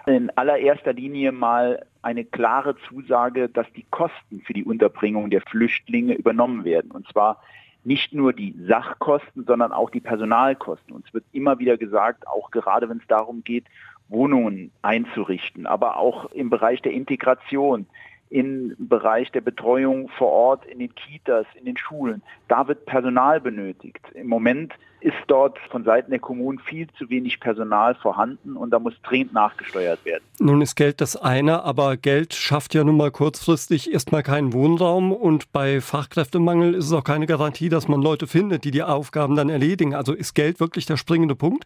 In 0.05 0.29
allererster 0.35 0.93
Linie 0.93 1.31
mal 1.31 1.85
eine 2.01 2.25
klare 2.25 2.75
Zusage, 2.87 3.49
dass 3.49 3.71
die 3.73 3.85
Kosten 3.91 4.41
für 4.41 4.53
die 4.53 4.63
Unterbringung 4.63 5.29
der 5.29 5.41
Flüchtlinge 5.41 6.13
übernommen 6.13 6.63
werden. 6.63 6.91
Und 6.91 7.07
zwar 7.09 7.41
nicht 7.83 8.13
nur 8.13 8.33
die 8.33 8.55
Sachkosten, 8.67 9.45
sondern 9.45 9.71
auch 9.71 9.89
die 9.89 9.99
Personalkosten. 9.99 10.93
Und 10.93 11.07
es 11.07 11.13
wird 11.13 11.25
immer 11.31 11.59
wieder 11.59 11.77
gesagt, 11.77 12.27
auch 12.27 12.51
gerade 12.51 12.89
wenn 12.89 12.97
es 12.97 13.07
darum 13.07 13.43
geht, 13.43 13.65
Wohnungen 14.09 14.71
einzurichten, 14.81 15.67
aber 15.67 15.97
auch 15.97 16.31
im 16.31 16.49
Bereich 16.49 16.81
der 16.81 16.93
Integration, 16.93 17.85
im 18.29 18.75
Bereich 18.77 19.31
der 19.31 19.41
Betreuung 19.41 20.09
vor 20.09 20.29
Ort, 20.29 20.65
in 20.65 20.79
den 20.79 20.93
Kitas, 20.93 21.45
in 21.55 21.65
den 21.65 21.77
Schulen. 21.77 22.21
Da 22.47 22.67
wird 22.67 22.85
Personal 22.85 23.41
benötigt. 23.41 23.99
Im 24.13 24.27
Moment 24.27 24.73
ist 25.01 25.15
dort 25.27 25.57
von 25.71 25.83
Seiten 25.83 26.11
der 26.11 26.19
Kommunen 26.19 26.59
viel 26.59 26.87
zu 26.97 27.09
wenig 27.09 27.39
Personal 27.39 27.95
vorhanden 27.95 28.57
und 28.57 28.71
da 28.71 28.79
muss 28.79 28.93
dringend 29.01 29.33
nachgesteuert 29.33 30.03
werden. 30.05 30.23
Nun 30.39 30.61
ist 30.61 30.75
Geld 30.75 30.99
das 31.01 31.15
eine, 31.15 31.63
aber 31.63 31.95
Geld 31.97 32.33
schafft 32.33 32.73
ja 32.75 32.83
nun 32.83 32.97
mal 32.97 33.09
kurzfristig 33.09 33.91
erstmal 33.93 34.23
keinen 34.23 34.53
Wohnraum 34.53 35.11
und 35.11 35.51
bei 35.53 35.79
Fachkräftemangel 35.79 36.75
ist 36.75 36.85
es 36.85 36.93
auch 36.93 37.03
keine 37.03 37.27
Garantie, 37.27 37.69
dass 37.69 37.87
man 37.87 38.01
Leute 38.01 38.27
findet, 38.27 38.65
die 38.65 38.71
die 38.71 38.83
Aufgaben 38.83 39.35
dann 39.35 39.49
erledigen. 39.49 39.95
Also 39.95 40.13
ist 40.13 40.33
Geld 40.35 40.59
wirklich 40.59 40.85
der 40.85 40.97
springende 40.97 41.35
Punkt? 41.35 41.65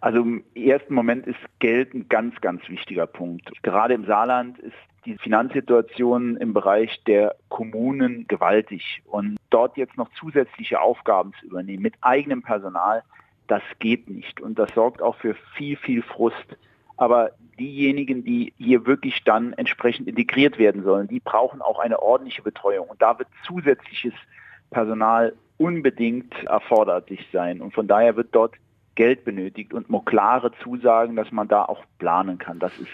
Also 0.00 0.20
im 0.20 0.44
ersten 0.54 0.94
Moment 0.94 1.26
ist 1.26 1.38
Geld 1.58 1.94
ein 1.94 2.08
ganz, 2.08 2.40
ganz 2.40 2.68
wichtiger 2.68 3.06
Punkt. 3.06 3.50
Gerade 3.62 3.94
im 3.94 4.04
Saarland 4.04 4.58
ist 4.58 4.74
die 5.04 5.16
Finanzsituation 5.18 6.36
im 6.36 6.52
Bereich 6.52 7.02
der 7.04 7.36
Kommunen 7.48 8.26
gewaltig. 8.28 9.02
Und 9.06 9.36
dort 9.50 9.76
jetzt 9.76 9.96
noch 9.96 10.10
zusätzliche 10.18 10.80
Aufgaben 10.80 11.32
zu 11.40 11.46
übernehmen 11.46 11.82
mit 11.82 11.94
eigenem 12.00 12.42
Personal, 12.42 13.02
das 13.46 13.62
geht 13.78 14.10
nicht. 14.10 14.40
Und 14.40 14.58
das 14.58 14.70
sorgt 14.74 15.00
auch 15.00 15.16
für 15.16 15.34
viel, 15.54 15.76
viel 15.76 16.02
Frust. 16.02 16.56
Aber 16.96 17.30
diejenigen, 17.58 18.24
die 18.24 18.52
hier 18.58 18.86
wirklich 18.86 19.22
dann 19.24 19.52
entsprechend 19.52 20.08
integriert 20.08 20.58
werden 20.58 20.82
sollen, 20.82 21.08
die 21.08 21.20
brauchen 21.20 21.62
auch 21.62 21.78
eine 21.78 22.02
ordentliche 22.02 22.42
Betreuung. 22.42 22.88
Und 22.88 23.00
da 23.00 23.18
wird 23.18 23.28
zusätzliches 23.46 24.14
Personal 24.70 25.34
unbedingt 25.58 26.34
erforderlich 26.44 27.26
sein. 27.32 27.60
Und 27.60 27.72
von 27.72 27.86
daher 27.86 28.16
wird 28.16 28.28
dort 28.32 28.54
Geld 28.96 29.24
benötigt 29.24 29.72
und 29.72 29.88
nur 29.88 30.04
klare 30.04 30.50
Zusagen, 30.62 31.14
dass 31.14 31.30
man 31.30 31.46
da 31.46 31.64
auch 31.64 31.84
planen 31.98 32.38
kann. 32.38 32.58
Das 32.58 32.76
ist 32.78 32.90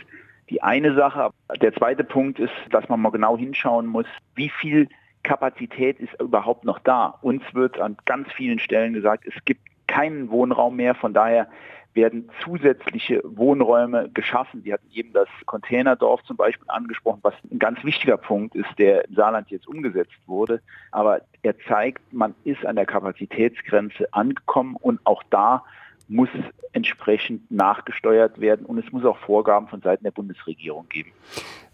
die 0.50 0.62
eine 0.62 0.94
Sache. 0.94 1.30
Der 1.62 1.72
zweite 1.72 2.04
Punkt 2.04 2.38
ist, 2.38 2.52
dass 2.70 2.88
man 2.88 3.00
mal 3.00 3.10
genau 3.10 3.38
hinschauen 3.38 3.86
muss, 3.86 4.06
wie 4.34 4.50
viel 4.50 4.88
Kapazität 5.22 5.98
ist 5.98 6.20
überhaupt 6.20 6.64
noch 6.64 6.78
da. 6.80 7.14
Uns 7.22 7.42
wird 7.54 7.80
an 7.80 7.96
ganz 8.04 8.30
vielen 8.32 8.58
Stellen 8.58 8.92
gesagt, 8.92 9.24
es 9.26 9.44
gibt 9.44 9.62
keinen 9.86 10.30
Wohnraum 10.30 10.76
mehr. 10.76 10.94
Von 10.94 11.14
daher 11.14 11.48
werden 11.94 12.30
zusätzliche 12.42 13.20
Wohnräume 13.24 14.08
geschaffen. 14.12 14.62
Sie 14.62 14.72
hatten 14.72 14.88
eben 14.92 15.12
das 15.12 15.28
Containerdorf 15.46 16.22
zum 16.24 16.36
Beispiel 16.36 16.66
angesprochen, 16.68 17.20
was 17.22 17.34
ein 17.50 17.58
ganz 17.58 17.84
wichtiger 17.84 18.16
Punkt 18.16 18.54
ist, 18.54 18.70
der 18.78 19.06
im 19.06 19.14
Saarland 19.14 19.50
jetzt 19.50 19.68
umgesetzt 19.68 20.16
wurde. 20.26 20.60
Aber 20.90 21.20
er 21.42 21.58
zeigt, 21.68 22.12
man 22.12 22.34
ist 22.44 22.64
an 22.64 22.76
der 22.76 22.86
Kapazitätsgrenze 22.86 24.12
angekommen 24.12 24.76
und 24.80 25.00
auch 25.04 25.22
da 25.30 25.64
muss 26.08 26.28
entsprechend 26.72 27.50
nachgesteuert 27.50 28.40
werden 28.40 28.66
und 28.66 28.78
es 28.78 28.90
muss 28.92 29.04
auch 29.04 29.18
Vorgaben 29.18 29.68
von 29.68 29.80
Seiten 29.80 30.04
der 30.04 30.10
Bundesregierung 30.10 30.88
geben. 30.88 31.12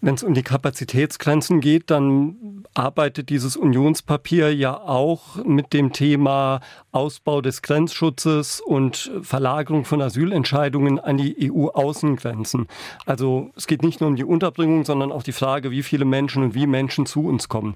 Wenn 0.01 0.15
es 0.15 0.23
um 0.23 0.33
die 0.33 0.45
Kapazitätsgrenzen 0.45 1.61
geht, 1.61 1.91
dann 1.91 2.63
arbeitet 2.73 3.31
dieses 3.31 3.57
Unionspapier 3.57 4.55
ja 4.55 4.79
auch 4.79 5.45
mit 5.45 5.73
dem 5.73 5.93
Thema 5.93 6.61
Ausbau 6.93 7.41
des 7.41 7.63
Grenzschutzes 7.63 8.61
und 8.61 9.11
Verlagerung 9.23 9.85
von 9.85 10.01
Asylentscheidungen 10.01 11.01
an 11.01 11.17
die 11.17 11.51
EU-Außengrenzen. 11.51 12.69
Also 13.07 13.51
es 13.57 13.67
geht 13.67 13.83
nicht 13.83 14.01
nur 14.01 14.09
um 14.09 14.15
die 14.15 14.25
Unterbringung, 14.25 14.85
sondern 14.85 15.11
auch 15.11 15.25
die 15.25 15.33
Frage, 15.33 15.73
wie 15.73 15.83
viele 15.83 16.05
Menschen 16.05 16.45
und 16.45 16.55
wie 16.55 16.69
Menschen 16.69 17.05
zu 17.05 17.25
uns 17.25 17.49
kommen. 17.49 17.75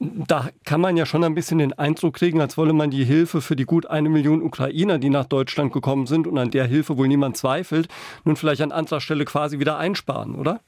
Da 0.00 0.50
kann 0.66 0.82
man 0.82 0.98
ja 0.98 1.06
schon 1.06 1.24
ein 1.24 1.34
bisschen 1.34 1.58
den 1.58 1.72
Eindruck 1.72 2.14
kriegen, 2.14 2.42
als 2.42 2.58
wolle 2.58 2.74
man 2.74 2.90
die 2.90 3.04
Hilfe 3.04 3.40
für 3.40 3.56
die 3.56 3.64
gut 3.64 3.86
eine 3.86 4.10
Million 4.10 4.42
Ukrainer, 4.42 4.98
die 4.98 5.08
nach 5.08 5.24
Deutschland 5.24 5.72
gekommen 5.72 6.06
sind 6.06 6.26
und 6.26 6.36
an 6.36 6.50
der 6.50 6.66
Hilfe 6.66 6.98
wohl 6.98 7.08
niemand 7.08 7.38
zweifelt, 7.38 7.88
nun 8.24 8.36
vielleicht 8.36 8.60
an 8.60 8.70
anderer 8.70 9.00
Stelle 9.00 9.24
quasi 9.24 9.58
wieder 9.58 9.78
einsparen, 9.78 10.34
oder? 10.34 10.60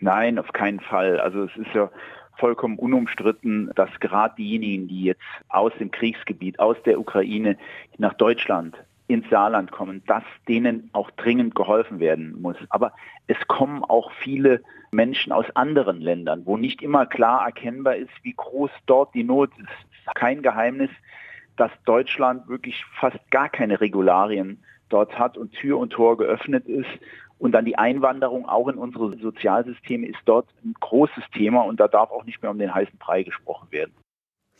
Nein, 0.00 0.38
auf 0.38 0.52
keinen 0.52 0.80
Fall. 0.80 1.20
Also 1.20 1.44
es 1.44 1.56
ist 1.56 1.74
ja 1.74 1.90
vollkommen 2.38 2.78
unumstritten, 2.78 3.70
dass 3.74 3.90
gerade 4.00 4.34
diejenigen, 4.36 4.88
die 4.88 5.04
jetzt 5.04 5.20
aus 5.48 5.72
dem 5.78 5.90
Kriegsgebiet, 5.90 6.58
aus 6.58 6.76
der 6.84 6.98
Ukraine 6.98 7.56
nach 7.98 8.14
Deutschland 8.14 8.76
ins 9.08 9.28
Saarland 9.28 9.72
kommen, 9.72 10.02
dass 10.06 10.22
denen 10.48 10.88
auch 10.92 11.10
dringend 11.10 11.54
geholfen 11.54 12.00
werden 12.00 12.40
muss. 12.40 12.56
Aber 12.70 12.92
es 13.26 13.36
kommen 13.48 13.84
auch 13.84 14.10
viele 14.12 14.62
Menschen 14.92 15.32
aus 15.32 15.44
anderen 15.54 16.00
Ländern, 16.00 16.46
wo 16.46 16.56
nicht 16.56 16.80
immer 16.80 17.06
klar 17.06 17.44
erkennbar 17.44 17.96
ist, 17.96 18.12
wie 18.22 18.34
groß 18.34 18.70
dort 18.86 19.14
die 19.14 19.24
Not 19.24 19.50
ist. 19.58 19.68
Es 19.68 20.06
ist 20.06 20.14
kein 20.14 20.42
Geheimnis, 20.42 20.90
dass 21.56 21.70
Deutschland 21.84 22.48
wirklich 22.48 22.84
fast 22.98 23.18
gar 23.30 23.48
keine 23.48 23.80
Regularien 23.80 24.62
dort 24.88 25.18
hat 25.18 25.36
und 25.36 25.52
Tür 25.52 25.78
und 25.78 25.90
Tor 25.90 26.16
geöffnet 26.16 26.66
ist 26.66 26.88
und 27.40 27.52
dann 27.52 27.64
die 27.64 27.76
Einwanderung 27.76 28.48
auch 28.48 28.68
in 28.68 28.76
unsere 28.76 29.16
Sozialsysteme 29.18 30.06
ist 30.06 30.20
dort 30.26 30.46
ein 30.62 30.74
großes 30.78 31.24
Thema 31.34 31.62
und 31.62 31.80
da 31.80 31.88
darf 31.88 32.10
auch 32.10 32.24
nicht 32.24 32.40
mehr 32.42 32.50
um 32.50 32.58
den 32.58 32.72
heißen 32.72 32.98
Brei 32.98 33.22
gesprochen 33.22 33.66
werden. 33.70 33.92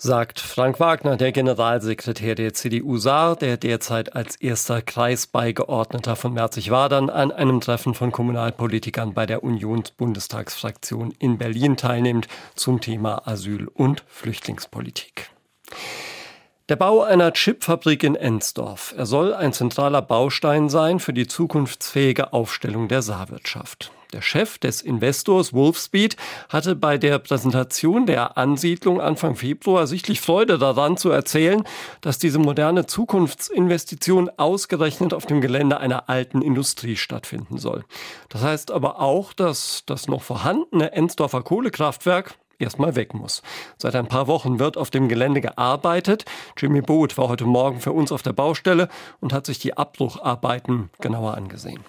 Sagt 0.02 0.40
Frank 0.40 0.80
Wagner, 0.80 1.18
der 1.18 1.30
Generalsekretär 1.30 2.34
der 2.34 2.54
CDU 2.54 2.96
Saar, 2.96 3.36
der 3.36 3.58
derzeit 3.58 4.16
als 4.16 4.36
erster 4.36 4.80
Kreisbeigeordneter 4.80 6.16
von 6.16 6.32
Merzig-Wadern 6.32 7.10
an 7.10 7.30
einem 7.30 7.60
Treffen 7.60 7.92
von 7.92 8.10
Kommunalpolitikern 8.10 9.12
bei 9.12 9.26
der 9.26 9.44
Unionsbundestagsfraktion 9.44 11.12
in 11.18 11.36
Berlin 11.36 11.76
teilnimmt 11.76 12.28
zum 12.54 12.80
Thema 12.80 13.28
Asyl- 13.28 13.68
und 13.68 14.02
Flüchtlingspolitik. 14.08 15.28
Der 16.70 16.76
Bau 16.76 17.02
einer 17.02 17.32
Chipfabrik 17.32 18.04
in 18.04 18.14
Ensdorf. 18.14 18.94
Er 18.96 19.04
soll 19.04 19.34
ein 19.34 19.52
zentraler 19.52 20.02
Baustein 20.02 20.68
sein 20.68 21.00
für 21.00 21.12
die 21.12 21.26
zukunftsfähige 21.26 22.32
Aufstellung 22.32 22.86
der 22.86 23.02
Saarwirtschaft. 23.02 23.90
Der 24.12 24.22
Chef 24.22 24.56
des 24.56 24.80
Investors 24.80 25.52
Wolfspeed 25.52 26.16
hatte 26.48 26.76
bei 26.76 26.96
der 26.96 27.18
Präsentation 27.18 28.06
der 28.06 28.38
Ansiedlung 28.38 29.00
Anfang 29.00 29.34
Februar 29.34 29.88
sichtlich 29.88 30.20
Freude 30.20 30.58
daran 30.58 30.96
zu 30.96 31.10
erzählen, 31.10 31.64
dass 32.02 32.18
diese 32.18 32.38
moderne 32.38 32.86
Zukunftsinvestition 32.86 34.30
ausgerechnet 34.36 35.12
auf 35.12 35.26
dem 35.26 35.40
Gelände 35.40 35.80
einer 35.80 36.08
alten 36.08 36.40
Industrie 36.40 36.94
stattfinden 36.94 37.58
soll. 37.58 37.84
Das 38.28 38.42
heißt 38.42 38.70
aber 38.70 39.00
auch, 39.00 39.32
dass 39.32 39.82
das 39.86 40.06
noch 40.06 40.22
vorhandene 40.22 40.92
Ensdorfer 40.92 41.42
Kohlekraftwerk 41.42 42.36
erstmal 42.60 42.96
weg 42.96 43.14
muss. 43.14 43.42
Seit 43.78 43.94
ein 43.94 44.06
paar 44.06 44.26
Wochen 44.26 44.58
wird 44.58 44.76
auf 44.76 44.90
dem 44.90 45.08
Gelände 45.08 45.40
gearbeitet. 45.40 46.24
Jimmy 46.56 46.80
Boot 46.80 47.16
war 47.18 47.28
heute 47.28 47.44
Morgen 47.44 47.80
für 47.80 47.92
uns 47.92 48.12
auf 48.12 48.22
der 48.22 48.32
Baustelle 48.32 48.88
und 49.20 49.32
hat 49.32 49.46
sich 49.46 49.58
die 49.58 49.76
Abbrucharbeiten 49.76 50.90
genauer 51.00 51.34
angesehen. 51.34 51.84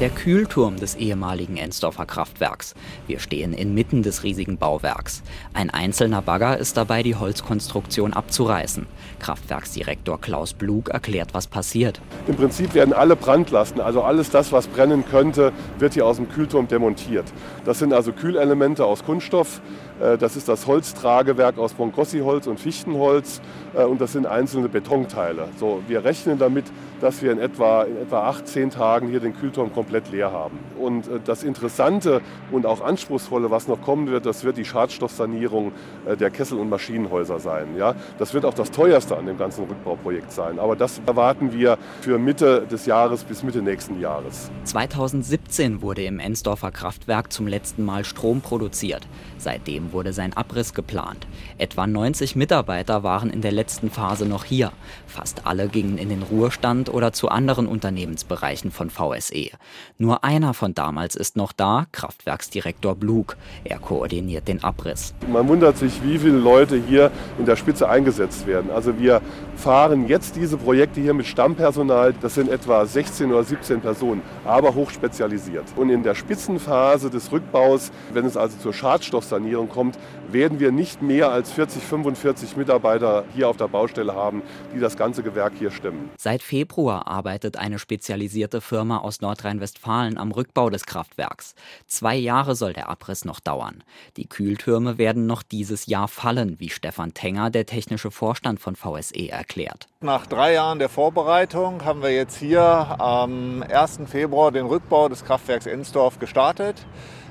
Der 0.00 0.10
Kühlturm 0.10 0.76
des 0.76 0.94
ehemaligen 0.94 1.56
Ensdorfer 1.56 2.06
Kraftwerks. 2.06 2.76
Wir 3.08 3.18
stehen 3.18 3.52
inmitten 3.52 4.04
des 4.04 4.22
riesigen 4.22 4.56
Bauwerks. 4.56 5.24
Ein 5.54 5.70
einzelner 5.70 6.22
Bagger 6.22 6.56
ist 6.56 6.76
dabei, 6.76 7.02
die 7.02 7.16
Holzkonstruktion 7.16 8.12
abzureißen. 8.12 8.86
Kraftwerksdirektor 9.18 10.20
Klaus 10.20 10.54
Blug 10.54 10.90
erklärt, 10.90 11.34
was 11.34 11.48
passiert. 11.48 12.00
Im 12.28 12.36
Prinzip 12.36 12.74
werden 12.74 12.94
alle 12.94 13.16
Brandlasten, 13.16 13.80
also 13.80 14.02
alles 14.02 14.30
das, 14.30 14.52
was 14.52 14.68
brennen 14.68 15.04
könnte, 15.04 15.52
wird 15.80 15.94
hier 15.94 16.06
aus 16.06 16.18
dem 16.18 16.28
Kühlturm 16.28 16.68
demontiert. 16.68 17.26
Das 17.64 17.80
sind 17.80 17.92
also 17.92 18.12
Kühlelemente 18.12 18.84
aus 18.84 19.04
Kunststoff, 19.04 19.60
das 19.98 20.36
ist 20.36 20.48
das 20.48 20.66
Holztragewerk 20.66 21.58
aus 21.58 21.74
Bongrossi-Holz 21.74 22.46
und 22.46 22.60
Fichtenholz 22.60 23.40
äh, 23.74 23.84
und 23.84 24.00
das 24.00 24.12
sind 24.12 24.26
einzelne 24.26 24.68
Betonteile. 24.68 25.48
So, 25.58 25.82
wir 25.86 26.04
rechnen 26.04 26.38
damit, 26.38 26.66
dass 27.00 27.22
wir 27.22 27.32
in 27.32 27.38
etwa, 27.38 27.84
in 27.84 27.96
etwa 27.96 28.28
acht, 28.28 28.46
zehn 28.48 28.70
Tagen 28.70 29.08
hier 29.08 29.20
den 29.20 29.36
Kühlturm 29.36 29.72
komplett 29.72 30.10
leer 30.10 30.32
haben. 30.32 30.58
Und 30.78 31.08
äh, 31.08 31.20
das 31.24 31.42
Interessante 31.42 32.20
und 32.50 32.66
auch 32.66 32.80
Anspruchsvolle, 32.80 33.50
was 33.50 33.68
noch 33.68 33.80
kommen 33.82 34.08
wird, 34.08 34.26
das 34.26 34.44
wird 34.44 34.56
die 34.56 34.64
Schadstoffsanierung 34.64 35.72
der 36.18 36.30
Kessel- 36.30 36.58
und 36.58 36.68
Maschinenhäuser 36.68 37.38
sein. 37.38 37.76
Ja? 37.76 37.94
Das 38.18 38.34
wird 38.34 38.44
auch 38.44 38.54
das 38.54 38.70
teuerste 38.70 39.16
an 39.16 39.26
dem 39.26 39.38
ganzen 39.38 39.64
Rückbauprojekt 39.64 40.32
sein. 40.32 40.58
Aber 40.58 40.76
das 40.76 41.00
erwarten 41.06 41.52
wir 41.52 41.78
für 42.00 42.18
Mitte 42.18 42.66
des 42.70 42.86
Jahres 42.86 43.24
bis 43.24 43.42
Mitte 43.42 43.62
nächsten 43.62 44.00
Jahres. 44.00 44.50
2017 44.64 45.82
wurde 45.82 46.04
im 46.04 46.18
Ensdorfer 46.18 46.70
Kraftwerk 46.70 47.32
zum 47.32 47.46
letzten 47.46 47.84
Mal 47.84 48.04
Strom 48.04 48.40
produziert. 48.40 49.06
Seitdem 49.38 49.87
wurde 49.92 50.12
sein 50.12 50.32
Abriss 50.34 50.74
geplant. 50.74 51.26
Etwa 51.58 51.86
90 51.86 52.36
Mitarbeiter 52.36 53.02
waren 53.02 53.30
in 53.30 53.40
der 53.40 53.52
letzten 53.52 53.90
Phase 53.90 54.26
noch 54.26 54.44
hier. 54.44 54.72
Fast 55.06 55.46
alle 55.46 55.68
gingen 55.68 55.98
in 55.98 56.08
den 56.08 56.22
Ruhestand 56.22 56.92
oder 56.92 57.12
zu 57.12 57.28
anderen 57.28 57.66
Unternehmensbereichen 57.66 58.70
von 58.70 58.90
VSE. 58.90 59.50
Nur 59.98 60.24
einer 60.24 60.54
von 60.54 60.74
damals 60.74 61.16
ist 61.16 61.36
noch 61.36 61.52
da, 61.52 61.86
Kraftwerksdirektor 61.92 62.94
Blug. 62.94 63.36
Er 63.64 63.78
koordiniert 63.78 64.48
den 64.48 64.62
Abriss. 64.62 65.14
Man 65.30 65.48
wundert 65.48 65.78
sich, 65.78 66.02
wie 66.02 66.18
viele 66.18 66.38
Leute 66.38 66.76
hier 66.76 67.10
in 67.38 67.46
der 67.46 67.56
Spitze 67.56 67.88
eingesetzt 67.88 68.46
werden. 68.46 68.70
Also 68.70 68.98
wir 68.98 69.20
fahren 69.56 70.08
jetzt 70.08 70.36
diese 70.36 70.56
Projekte 70.56 71.00
hier 71.00 71.14
mit 71.14 71.26
Stammpersonal. 71.26 72.14
Das 72.20 72.34
sind 72.34 72.50
etwa 72.50 72.86
16 72.86 73.30
oder 73.30 73.44
17 73.44 73.80
Personen, 73.80 74.22
aber 74.44 74.74
hochspezialisiert. 74.74 75.64
Und 75.76 75.90
in 75.90 76.02
der 76.02 76.14
Spitzenphase 76.14 77.10
des 77.10 77.32
Rückbaus, 77.32 77.90
wenn 78.12 78.24
es 78.24 78.36
also 78.36 78.56
zur 78.58 78.72
Schadstoffsanierung 78.72 79.68
kommt, 79.78 79.96
werden 80.32 80.58
wir 80.58 80.72
nicht 80.72 81.02
mehr 81.02 81.30
als 81.30 81.52
40, 81.52 81.84
45 81.84 82.56
Mitarbeiter 82.56 83.24
hier 83.32 83.48
auf 83.48 83.56
der 83.56 83.68
Baustelle 83.68 84.12
haben, 84.12 84.42
die 84.74 84.80
das 84.80 84.96
ganze 84.96 85.22
Gewerk 85.22 85.52
hier 85.56 85.70
stemmen. 85.70 86.10
Seit 86.18 86.42
Februar 86.42 87.06
arbeitet 87.06 87.56
eine 87.56 87.78
spezialisierte 87.78 88.60
Firma 88.60 88.98
aus 88.98 89.20
Nordrhein-Westfalen 89.20 90.18
am 90.18 90.32
Rückbau 90.32 90.68
des 90.68 90.84
Kraftwerks. 90.84 91.54
Zwei 91.86 92.16
Jahre 92.16 92.56
soll 92.56 92.72
der 92.72 92.88
Abriss 92.88 93.24
noch 93.24 93.38
dauern. 93.38 93.84
Die 94.16 94.28
Kühltürme 94.28 94.98
werden 94.98 95.26
noch 95.26 95.44
dieses 95.44 95.86
Jahr 95.86 96.08
fallen, 96.08 96.58
wie 96.58 96.70
Stefan 96.70 97.14
Tenger, 97.14 97.50
der 97.50 97.64
technische 97.64 98.10
Vorstand 98.10 98.58
von 98.58 98.74
VSE, 98.74 99.28
erklärt. 99.28 99.86
Nach 100.00 100.26
drei 100.26 100.54
Jahren 100.54 100.80
der 100.80 100.88
Vorbereitung 100.88 101.84
haben 101.84 102.02
wir 102.02 102.12
jetzt 102.12 102.36
hier 102.36 102.62
am 102.62 103.62
1. 103.62 104.00
Februar 104.06 104.50
den 104.50 104.66
Rückbau 104.66 105.08
des 105.08 105.24
Kraftwerks 105.24 105.66
Ensdorf 105.66 106.18
gestartet. 106.18 106.84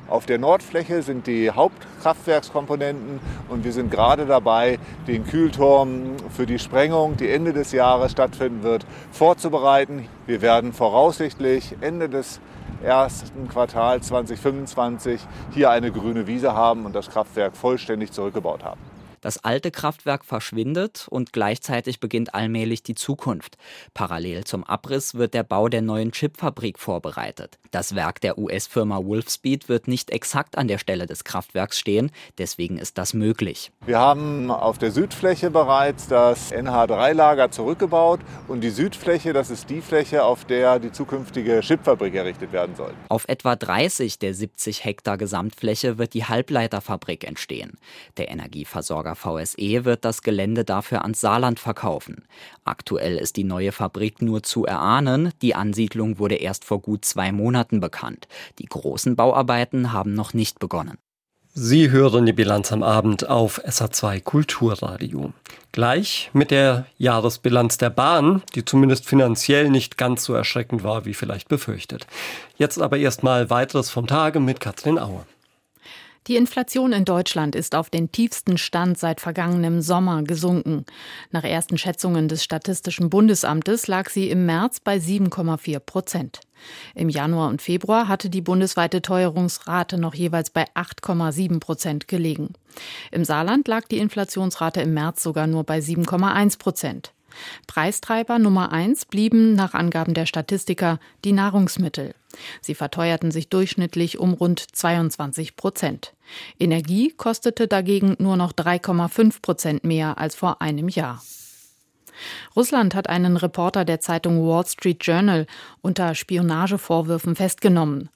Auf 0.07 0.25
der 0.25 0.37
Nordfläche 0.37 1.01
sind 1.01 1.27
die 1.27 1.51
Hauptkraftwerkskomponenten 1.51 3.19
und 3.49 3.65
wir 3.65 3.73
sind 3.73 3.91
gerade 3.91 4.25
dabei, 4.25 4.79
den 5.05 5.25
Kühlturm 5.25 6.15
für 6.29 6.45
die 6.45 6.59
Sprengung, 6.59 7.17
die 7.17 7.29
Ende 7.29 7.51
des 7.51 7.73
Jahres 7.73 8.13
stattfinden 8.13 8.63
wird, 8.63 8.85
vorzubereiten. 9.11 10.07
Wir 10.25 10.41
werden 10.41 10.71
voraussichtlich 10.71 11.75
Ende 11.81 12.07
des 12.07 12.39
ersten 12.81 13.49
Quartal 13.49 14.01
2025 14.01 15.19
hier 15.51 15.71
eine 15.71 15.91
grüne 15.91 16.25
Wiese 16.25 16.53
haben 16.53 16.85
und 16.85 16.95
das 16.95 17.09
Kraftwerk 17.09 17.57
vollständig 17.57 18.13
zurückgebaut 18.13 18.63
haben. 18.63 18.96
Das 19.21 19.43
alte 19.43 19.71
Kraftwerk 19.71 20.25
verschwindet 20.25 21.07
und 21.09 21.33
gleichzeitig 21.33 22.00
beginnt 22.00 22.33
allmählich 22.33 22.83
die 22.83 22.95
Zukunft. 22.95 23.57
Parallel 23.93 24.43
zum 24.43 24.63
Abriss 24.63 25.15
wird 25.15 25.33
der 25.33 25.43
Bau 25.43 25.69
der 25.69 25.81
neuen 25.81 26.12
Chipfabrik 26.12 26.79
vorbereitet. 26.79 27.57
Das 27.71 27.95
Werk 27.95 28.21
der 28.21 28.38
US-Firma 28.38 29.03
Wolfspeed 29.03 29.69
wird 29.69 29.88
nicht 29.88 30.12
exakt 30.12 30.57
an 30.57 30.67
der 30.67 30.77
Stelle 30.77 31.05
des 31.05 31.24
Kraftwerks 31.24 31.79
stehen, 31.79 32.12
deswegen 32.38 32.77
ist 32.77 32.97
das 32.97 33.13
möglich. 33.13 33.71
Wir 33.86 34.00
haben 34.00 34.51
auf 34.51 34.77
der 34.77 34.91
Südfläche 34.91 35.50
bereits 35.51 36.07
das 36.07 36.51
NH3-Lager 36.53 37.51
zurückgebaut 37.51 38.21
und 38.47 38.62
die 38.62 38.69
Südfläche, 38.69 39.33
das 39.33 39.50
ist 39.50 39.69
die 39.69 39.81
Fläche, 39.81 40.24
auf 40.24 40.45
der 40.45 40.79
die 40.79 40.91
zukünftige 40.91 41.62
Chipfabrik 41.62 42.15
errichtet 42.15 42.51
werden 42.51 42.75
soll. 42.75 42.93
Auf 43.09 43.27
etwa 43.27 43.55
30 43.55 44.19
der 44.19 44.33
70 44.33 44.86
Hektar 44.86 45.17
Gesamtfläche 45.17 45.97
wird 45.97 46.13
die 46.13 46.25
Halbleiterfabrik 46.25 47.27
entstehen. 47.27 47.77
Der 48.17 48.29
Energieversorger 48.29 49.06
Versorger 49.15 49.45
VSE 49.45 49.85
wird 49.85 50.05
das 50.05 50.21
Gelände 50.21 50.63
dafür 50.65 51.03
ans 51.03 51.21
Saarland 51.21 51.59
verkaufen. 51.59 52.25
Aktuell 52.65 53.17
ist 53.17 53.37
die 53.37 53.43
neue 53.43 53.71
Fabrik 53.71 54.21
nur 54.21 54.43
zu 54.43 54.65
erahnen. 54.65 55.31
Die 55.41 55.55
Ansiedlung 55.55 56.19
wurde 56.19 56.35
erst 56.35 56.65
vor 56.65 56.81
gut 56.81 57.05
zwei 57.05 57.31
Monaten 57.31 57.79
bekannt. 57.79 58.27
Die 58.59 58.65
großen 58.65 59.15
Bauarbeiten 59.15 59.93
haben 59.93 60.13
noch 60.13 60.34
nicht 60.34 60.60
begonnen. 60.60 60.97
Sie 61.53 61.89
hören 61.89 62.27
die 62.27 62.34
Bilanz 62.34 62.71
am 62.71 62.84
Abend 62.84 63.27
auf 63.27 63.65
SA2 63.65 64.21
Kulturradio. 64.21 65.34
Gleich 65.71 66.29
mit 66.34 66.51
der 66.51 66.86
Jahresbilanz 66.99 67.79
der 67.79 67.89
Bahn, 67.89 68.43
die 68.53 68.63
zumindest 68.63 69.05
finanziell 69.05 69.69
nicht 69.69 69.97
ganz 69.97 70.23
so 70.23 70.36
erschreckend 70.36 70.84
war, 70.84 71.05
wie 71.05 71.15
vielleicht 71.15 71.49
befürchtet. 71.49 72.05
Jetzt 72.58 72.79
aber 72.79 72.97
erstmal 72.97 73.49
weiteres 73.49 73.89
vom 73.89 74.05
Tage 74.05 74.39
mit 74.39 74.60
Katrin 74.60 74.99
Aue. 74.99 75.25
Die 76.27 76.35
Inflation 76.35 76.91
in 76.91 77.05
Deutschland 77.05 77.55
ist 77.55 77.73
auf 77.73 77.89
den 77.89 78.11
tiefsten 78.11 78.57
Stand 78.57 78.97
seit 78.97 79.21
vergangenem 79.21 79.81
Sommer 79.81 80.23
gesunken. 80.23 80.85
Nach 81.31 81.45
ersten 81.45 81.77
Schätzungen 81.77 82.27
des 82.27 82.43
Statistischen 82.43 83.09
Bundesamtes 83.09 83.87
lag 83.87 84.09
sie 84.09 84.29
im 84.29 84.45
März 84.45 84.81
bei 84.81 84.97
7,4 84.97 85.79
Prozent. 85.79 86.41
Im 86.95 87.07
Januar 87.07 87.47
und 87.47 87.61
Februar 87.61 88.09
hatte 88.09 88.29
die 88.29 88.41
bundesweite 88.41 89.01
Teuerungsrate 89.01 89.97
noch 89.97 90.15
jeweils 90.15 90.49
bei 90.49 90.65
8,7 90.75 91.61
Prozent 91.61 92.09
gelegen. 92.09 92.53
Im 93.11 93.23
Saarland 93.23 93.65
lag 93.69 93.87
die 93.87 93.99
Inflationsrate 93.99 94.81
im 94.81 94.93
März 94.93 95.23
sogar 95.23 95.47
nur 95.47 95.63
bei 95.63 95.79
7,1 95.79 96.59
Prozent. 96.59 97.13
Preistreiber 97.67 98.39
Nummer 98.39 98.71
eins 98.71 99.06
blieben 99.06 99.54
nach 99.54 99.73
Angaben 99.73 100.13
der 100.13 100.26
Statistiker 100.26 101.00
die 101.23 101.34
Nahrungsmittel. 101.34 102.13
Sie 102.62 102.76
verteuerten 102.76 103.32
sich 103.32 103.50
durchschnittlich 103.50 104.19
um 104.19 104.34
rund 104.34 104.60
22 104.60 105.56
Prozent. 105.56 106.13
Energie 106.60 107.12
kostete 107.12 107.67
dagegen 107.67 108.15
nur 108.19 108.38
noch 108.38 108.54
3,5 108.54 109.41
Prozent 109.41 109.84
mehr 109.84 110.17
als 110.17 110.36
vor 110.36 110.62
einem 110.62 110.89
Jahr. 110.89 111.21
Russland 112.56 112.95
hat 112.95 113.10
einen 113.10 113.38
Reporter 113.38 113.86
der 113.86 113.99
Zeitung 113.99 114.47
Wall 114.47 114.65
Street 114.65 115.06
Journal 115.06 115.47
unter 115.82 116.15
Spionagevorwürfen 116.15 117.36
festgenommen. 117.36 118.10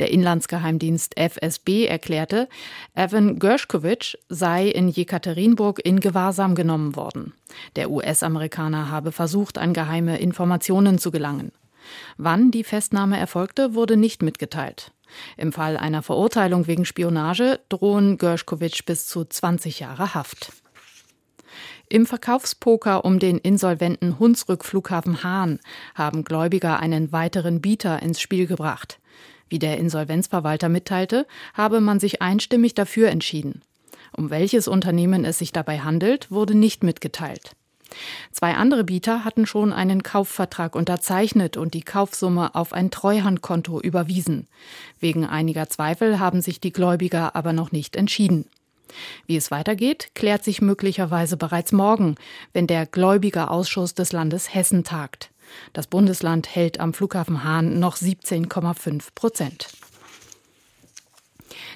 Der 0.00 0.10
Inlandsgeheimdienst 0.10 1.18
FSB 1.18 1.86
erklärte, 1.86 2.48
Evan 2.94 3.38
Gershkovich 3.38 4.18
sei 4.28 4.68
in 4.68 4.88
Jekaterinburg 4.88 5.80
in 5.84 6.00
Gewahrsam 6.00 6.54
genommen 6.54 6.96
worden. 6.96 7.34
Der 7.76 7.90
US-Amerikaner 7.90 8.90
habe 8.90 9.12
versucht, 9.12 9.58
an 9.58 9.74
geheime 9.74 10.18
Informationen 10.18 10.98
zu 10.98 11.10
gelangen. 11.10 11.52
Wann 12.16 12.50
die 12.50 12.64
Festnahme 12.64 13.18
erfolgte, 13.18 13.74
wurde 13.74 13.96
nicht 13.96 14.22
mitgeteilt. 14.22 14.92
Im 15.36 15.52
Fall 15.52 15.76
einer 15.76 16.02
Verurteilung 16.02 16.66
wegen 16.66 16.84
Spionage 16.84 17.60
drohen 17.68 18.18
Gershkovich 18.18 18.84
bis 18.84 19.06
zu 19.06 19.24
20 19.24 19.80
Jahre 19.80 20.14
Haft. 20.14 20.52
Im 21.90 22.04
Verkaufspoker 22.04 23.06
um 23.06 23.18
den 23.18 23.38
insolventen 23.38 24.18
Hunsrück-Flughafen 24.18 25.22
Hahn 25.22 25.58
haben 25.94 26.22
Gläubiger 26.22 26.80
einen 26.80 27.12
weiteren 27.12 27.62
Bieter 27.62 28.02
ins 28.02 28.20
Spiel 28.20 28.46
gebracht. 28.46 29.00
Wie 29.48 29.58
der 29.58 29.78
Insolvenzverwalter 29.78 30.68
mitteilte, 30.68 31.26
habe 31.54 31.80
man 31.80 31.98
sich 31.98 32.20
einstimmig 32.20 32.74
dafür 32.74 33.08
entschieden. 33.08 33.62
Um 34.14 34.28
welches 34.28 34.68
Unternehmen 34.68 35.24
es 35.24 35.38
sich 35.38 35.52
dabei 35.52 35.78
handelt, 35.78 36.30
wurde 36.30 36.54
nicht 36.54 36.84
mitgeteilt. 36.84 37.52
Zwei 38.32 38.52
andere 38.54 38.84
Bieter 38.84 39.24
hatten 39.24 39.46
schon 39.46 39.72
einen 39.72 40.02
Kaufvertrag 40.02 40.76
unterzeichnet 40.76 41.56
und 41.56 41.72
die 41.72 41.82
Kaufsumme 41.82 42.54
auf 42.54 42.74
ein 42.74 42.90
Treuhandkonto 42.90 43.80
überwiesen. 43.80 44.46
Wegen 45.00 45.24
einiger 45.24 45.70
Zweifel 45.70 46.20
haben 46.20 46.42
sich 46.42 46.60
die 46.60 46.72
Gläubiger 46.72 47.34
aber 47.34 47.54
noch 47.54 47.72
nicht 47.72 47.96
entschieden. 47.96 48.44
Wie 49.26 49.36
es 49.36 49.50
weitergeht, 49.50 50.10
klärt 50.14 50.44
sich 50.44 50.60
möglicherweise 50.60 51.36
bereits 51.36 51.72
morgen, 51.72 52.16
wenn 52.52 52.66
der 52.66 52.86
Gläubigerausschuss 52.86 53.94
des 53.94 54.12
Landes 54.12 54.54
Hessen 54.54 54.84
tagt. 54.84 55.30
Das 55.72 55.86
Bundesland 55.86 56.54
hält 56.54 56.80
am 56.80 56.92
Flughafen 56.92 57.44
Hahn 57.44 57.78
noch 57.78 57.96
17,5 57.96 59.08
Prozent. 59.14 59.68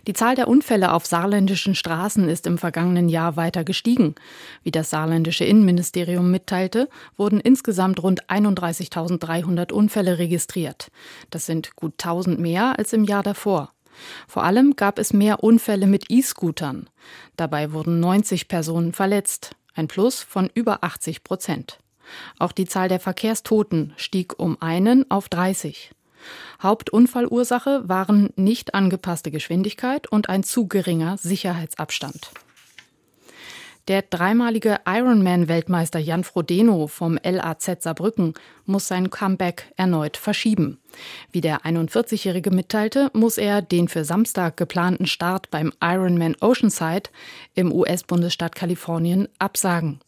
Die 0.06 0.12
Zahl 0.12 0.34
der 0.34 0.48
Unfälle 0.48 0.92
auf 0.92 1.06
saarländischen 1.06 1.74
Straßen 1.74 2.28
ist 2.28 2.46
im 2.46 2.58
vergangenen 2.58 3.08
Jahr 3.08 3.36
weiter 3.36 3.64
gestiegen. 3.64 4.14
Wie 4.62 4.70
das 4.70 4.90
saarländische 4.90 5.44
Innenministerium 5.44 6.30
mitteilte, 6.30 6.88
wurden 7.16 7.40
insgesamt 7.40 8.02
rund 8.02 8.28
31.300 8.28 9.72
Unfälle 9.72 10.18
registriert. 10.18 10.88
Das 11.30 11.46
sind 11.46 11.76
gut 11.76 11.94
1000 11.94 12.38
mehr 12.40 12.78
als 12.78 12.92
im 12.92 13.04
Jahr 13.04 13.22
davor. 13.22 13.72
Vor 14.28 14.44
allem 14.44 14.76
gab 14.76 14.98
es 14.98 15.12
mehr 15.12 15.42
Unfälle 15.42 15.86
mit 15.86 16.10
E-Scootern. 16.10 16.88
Dabei 17.36 17.72
wurden 17.72 18.00
90 18.00 18.48
Personen 18.48 18.92
verletzt, 18.92 19.56
ein 19.74 19.88
Plus 19.88 20.22
von 20.22 20.50
über 20.54 20.84
80 20.84 21.24
Prozent. 21.24 21.78
Auch 22.38 22.52
die 22.52 22.66
Zahl 22.66 22.88
der 22.88 23.00
Verkehrstoten 23.00 23.94
stieg 23.96 24.38
um 24.38 24.60
einen 24.60 25.10
auf 25.10 25.28
30. 25.28 25.92
Hauptunfallursache 26.62 27.88
waren 27.88 28.30
nicht 28.36 28.74
angepasste 28.74 29.30
Geschwindigkeit 29.30 30.06
und 30.06 30.28
ein 30.28 30.42
zu 30.42 30.68
geringer 30.68 31.16
Sicherheitsabstand. 31.18 32.30
Der 33.88 34.02
dreimalige 34.02 34.78
Ironman-Weltmeister 34.86 35.98
Jan 35.98 36.22
Frodeno 36.22 36.86
vom 36.86 37.18
LAZ 37.20 37.82
Saarbrücken 37.82 38.34
muss 38.64 38.86
sein 38.86 39.10
Comeback 39.10 39.72
erneut 39.76 40.16
verschieben. 40.16 40.78
Wie 41.32 41.40
der 41.40 41.62
41-Jährige 41.62 42.52
mitteilte, 42.52 43.10
muss 43.12 43.38
er 43.38 43.60
den 43.60 43.88
für 43.88 44.04
Samstag 44.04 44.56
geplanten 44.56 45.06
Start 45.06 45.50
beim 45.50 45.72
Ironman 45.82 46.36
Oceanside 46.40 47.10
im 47.54 47.72
US-Bundesstaat 47.72 48.54
Kalifornien 48.54 49.26
absagen. 49.40 49.98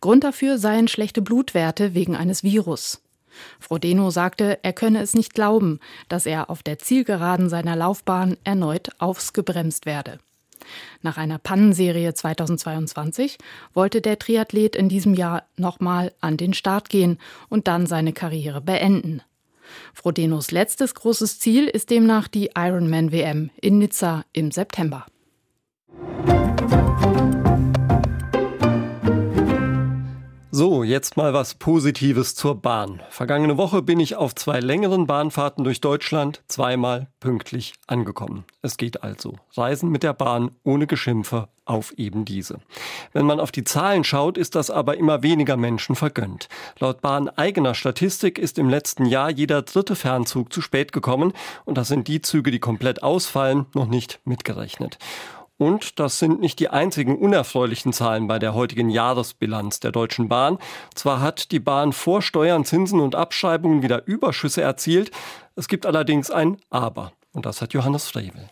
Grund 0.00 0.24
dafür 0.24 0.58
seien 0.58 0.88
schlechte 0.88 1.22
Blutwerte 1.22 1.94
wegen 1.94 2.16
eines 2.16 2.42
Virus. 2.42 3.02
Frodeno 3.60 4.10
sagte, 4.10 4.58
er 4.64 4.72
könne 4.72 5.00
es 5.00 5.14
nicht 5.14 5.32
glauben, 5.32 5.78
dass 6.08 6.26
er 6.26 6.50
auf 6.50 6.64
der 6.64 6.80
Zielgeraden 6.80 7.48
seiner 7.48 7.76
Laufbahn 7.76 8.36
erneut 8.42 8.90
aufsgebremst 8.98 9.86
werde. 9.86 10.18
Nach 11.02 11.16
einer 11.16 11.38
Pannenserie 11.38 12.14
2022 12.14 13.38
wollte 13.74 14.00
der 14.00 14.18
Triathlet 14.18 14.76
in 14.76 14.88
diesem 14.88 15.14
Jahr 15.14 15.44
nochmal 15.56 16.12
an 16.20 16.36
den 16.36 16.54
Start 16.54 16.88
gehen 16.88 17.18
und 17.48 17.68
dann 17.68 17.86
seine 17.86 18.12
Karriere 18.12 18.60
beenden. 18.60 19.22
Frodenos 19.94 20.50
letztes 20.50 20.94
großes 20.94 21.38
Ziel 21.38 21.66
ist 21.66 21.90
demnach 21.90 22.28
die 22.28 22.50
Ironman 22.56 23.12
WM 23.12 23.50
in 23.60 23.78
Nizza 23.78 24.24
im 24.32 24.50
September. 24.50 25.06
So, 30.54 30.84
jetzt 30.84 31.16
mal 31.16 31.32
was 31.32 31.54
Positives 31.54 32.34
zur 32.34 32.60
Bahn. 32.60 33.00
Vergangene 33.08 33.56
Woche 33.56 33.80
bin 33.80 33.98
ich 33.98 34.16
auf 34.16 34.34
zwei 34.34 34.60
längeren 34.60 35.06
Bahnfahrten 35.06 35.64
durch 35.64 35.80
Deutschland 35.80 36.42
zweimal 36.46 37.08
pünktlich 37.20 37.72
angekommen. 37.86 38.44
Es 38.60 38.76
geht 38.76 39.02
also. 39.02 39.36
Reisen 39.56 39.88
mit 39.88 40.02
der 40.02 40.12
Bahn 40.12 40.50
ohne 40.62 40.86
Geschimpfe 40.86 41.48
auf 41.64 41.92
eben 41.92 42.26
diese. 42.26 42.58
Wenn 43.14 43.24
man 43.24 43.40
auf 43.40 43.50
die 43.50 43.64
Zahlen 43.64 44.04
schaut, 44.04 44.36
ist 44.36 44.54
das 44.54 44.70
aber 44.70 44.98
immer 44.98 45.22
weniger 45.22 45.56
Menschen 45.56 45.96
vergönnt. 45.96 46.50
Laut 46.78 47.00
Bahn 47.00 47.30
eigener 47.30 47.74
Statistik 47.74 48.38
ist 48.38 48.58
im 48.58 48.68
letzten 48.68 49.06
Jahr 49.06 49.30
jeder 49.30 49.62
dritte 49.62 49.96
Fernzug 49.96 50.52
zu 50.52 50.60
spät 50.60 50.92
gekommen 50.92 51.32
und 51.64 51.78
das 51.78 51.88
sind 51.88 52.08
die 52.08 52.20
Züge, 52.20 52.50
die 52.50 52.60
komplett 52.60 53.02
ausfallen, 53.02 53.64
noch 53.72 53.86
nicht 53.86 54.20
mitgerechnet. 54.26 54.98
Und 55.58 56.00
das 56.00 56.18
sind 56.18 56.40
nicht 56.40 56.58
die 56.58 56.68
einzigen 56.68 57.16
unerfreulichen 57.16 57.92
Zahlen 57.92 58.26
bei 58.26 58.38
der 58.38 58.54
heutigen 58.54 58.90
Jahresbilanz 58.90 59.80
der 59.80 59.92
Deutschen 59.92 60.28
Bahn. 60.28 60.58
Zwar 60.94 61.20
hat 61.20 61.52
die 61.52 61.60
Bahn 61.60 61.92
vor 61.92 62.22
Steuern, 62.22 62.64
Zinsen 62.64 63.00
und 63.00 63.14
Abschreibungen 63.14 63.82
wieder 63.82 64.06
Überschüsse 64.06 64.62
erzielt, 64.62 65.10
es 65.54 65.68
gibt 65.68 65.86
allerdings 65.86 66.30
ein 66.30 66.56
Aber. 66.70 67.12
Und 67.32 67.46
das 67.46 67.60
hat 67.60 67.74
Johannes 67.74 68.08
Frevel. 68.08 68.48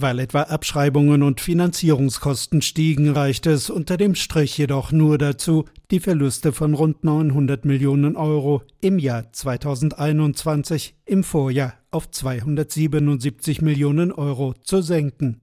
Weil 0.00 0.20
etwa 0.20 0.42
Abschreibungen 0.42 1.24
und 1.24 1.40
Finanzierungskosten 1.40 2.62
stiegen, 2.62 3.10
reicht 3.10 3.46
es 3.46 3.68
unter 3.68 3.96
dem 3.96 4.14
Strich 4.14 4.56
jedoch 4.56 4.92
nur 4.92 5.18
dazu, 5.18 5.64
die 5.90 5.98
Verluste 5.98 6.52
von 6.52 6.74
rund 6.74 7.02
900 7.02 7.64
Millionen 7.64 8.14
Euro 8.14 8.62
im 8.80 9.00
Jahr 9.00 9.32
2021 9.32 10.94
im 11.04 11.24
Vorjahr 11.24 11.74
auf 11.90 12.08
277 12.12 13.60
Millionen 13.60 14.12
Euro 14.12 14.54
zu 14.62 14.82
senken. 14.82 15.40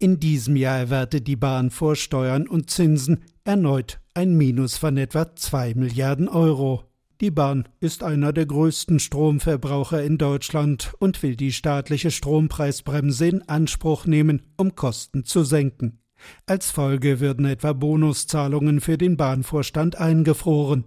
In 0.00 0.20
diesem 0.20 0.54
Jahr 0.54 0.78
erwartet 0.78 1.26
die 1.26 1.34
Bahn 1.34 1.70
vor 1.70 1.96
Steuern 1.96 2.46
und 2.46 2.70
Zinsen 2.70 3.24
erneut 3.44 3.98
ein 4.14 4.36
Minus 4.36 4.78
von 4.78 4.96
etwa 4.96 5.34
2 5.34 5.74
Milliarden 5.74 6.28
Euro. 6.28 6.84
Die 7.20 7.32
Bahn 7.32 7.68
ist 7.80 8.04
einer 8.04 8.32
der 8.32 8.46
größten 8.46 9.00
Stromverbraucher 9.00 10.04
in 10.04 10.16
Deutschland 10.16 10.92
und 11.00 11.20
will 11.24 11.34
die 11.34 11.50
staatliche 11.50 12.12
Strompreisbremse 12.12 13.26
in 13.26 13.48
Anspruch 13.48 14.06
nehmen, 14.06 14.42
um 14.56 14.76
Kosten 14.76 15.24
zu 15.24 15.42
senken. 15.42 15.98
Als 16.46 16.70
Folge 16.70 17.18
würden 17.18 17.44
etwa 17.46 17.72
Bonuszahlungen 17.72 18.80
für 18.80 18.98
den 18.98 19.16
Bahnvorstand 19.16 19.96
eingefroren. 19.96 20.84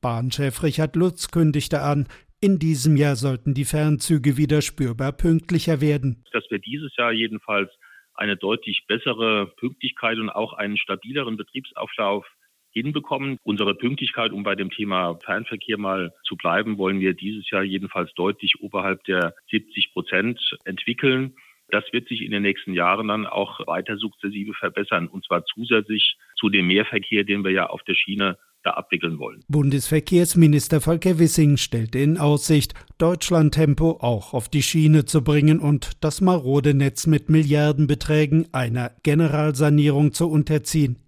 Bahnchef 0.00 0.62
Richard 0.62 0.94
Lutz 0.94 1.32
kündigte 1.32 1.82
an, 1.82 2.06
in 2.40 2.60
diesem 2.60 2.96
Jahr 2.96 3.16
sollten 3.16 3.54
die 3.54 3.64
Fernzüge 3.64 4.36
wieder 4.36 4.62
spürbar 4.62 5.12
pünktlicher 5.12 5.80
werden. 5.80 6.24
Dass 6.32 6.44
wir 6.50 6.58
dieses 6.60 6.90
Jahr 6.96 7.12
jedenfalls 7.12 7.70
eine 8.14 8.36
deutlich 8.36 8.84
bessere 8.86 9.46
Pünktlichkeit 9.56 10.18
und 10.18 10.30
auch 10.30 10.52
einen 10.52 10.76
stabileren 10.76 11.36
Betriebsauflauf 11.36 12.26
hinbekommen. 12.72 13.38
Unsere 13.42 13.74
Pünktlichkeit, 13.74 14.32
um 14.32 14.42
bei 14.42 14.54
dem 14.54 14.70
Thema 14.70 15.18
Fernverkehr 15.24 15.78
mal 15.78 16.12
zu 16.24 16.36
bleiben, 16.36 16.78
wollen 16.78 17.00
wir 17.00 17.14
dieses 17.14 17.48
Jahr 17.50 17.62
jedenfalls 17.62 18.12
deutlich 18.14 18.60
oberhalb 18.60 19.04
der 19.04 19.34
70 19.50 19.92
Prozent 19.92 20.56
entwickeln. 20.64 21.36
Das 21.68 21.84
wird 21.92 22.08
sich 22.08 22.22
in 22.22 22.32
den 22.32 22.42
nächsten 22.42 22.74
Jahren 22.74 23.08
dann 23.08 23.26
auch 23.26 23.66
weiter 23.66 23.96
sukzessive 23.96 24.52
verbessern 24.54 25.08
und 25.08 25.24
zwar 25.24 25.44
zusätzlich 25.44 26.16
zu 26.36 26.48
dem 26.48 26.66
Mehrverkehr, 26.66 27.24
den 27.24 27.44
wir 27.44 27.50
ja 27.50 27.66
auf 27.66 27.82
der 27.84 27.94
Schiene 27.94 28.38
da 28.62 28.72
abwickeln 28.72 29.18
wollen. 29.18 29.40
Bundesverkehrsminister 29.48 30.80
Volker 30.80 31.18
Wissing 31.18 31.56
stellte 31.56 31.98
in 31.98 32.18
Aussicht, 32.18 32.74
Deutschland-Tempo 32.98 33.98
auch 34.00 34.32
auf 34.34 34.48
die 34.48 34.62
Schiene 34.62 35.04
zu 35.04 35.22
bringen 35.22 35.60
und 35.60 36.02
das 36.04 36.20
marode 36.20 36.74
Netz 36.74 37.06
mit 37.06 37.28
Milliardenbeträgen 37.28 38.48
einer 38.52 38.92
Generalsanierung 39.02 40.12
zu 40.12 40.30
unterziehen. 40.30 40.98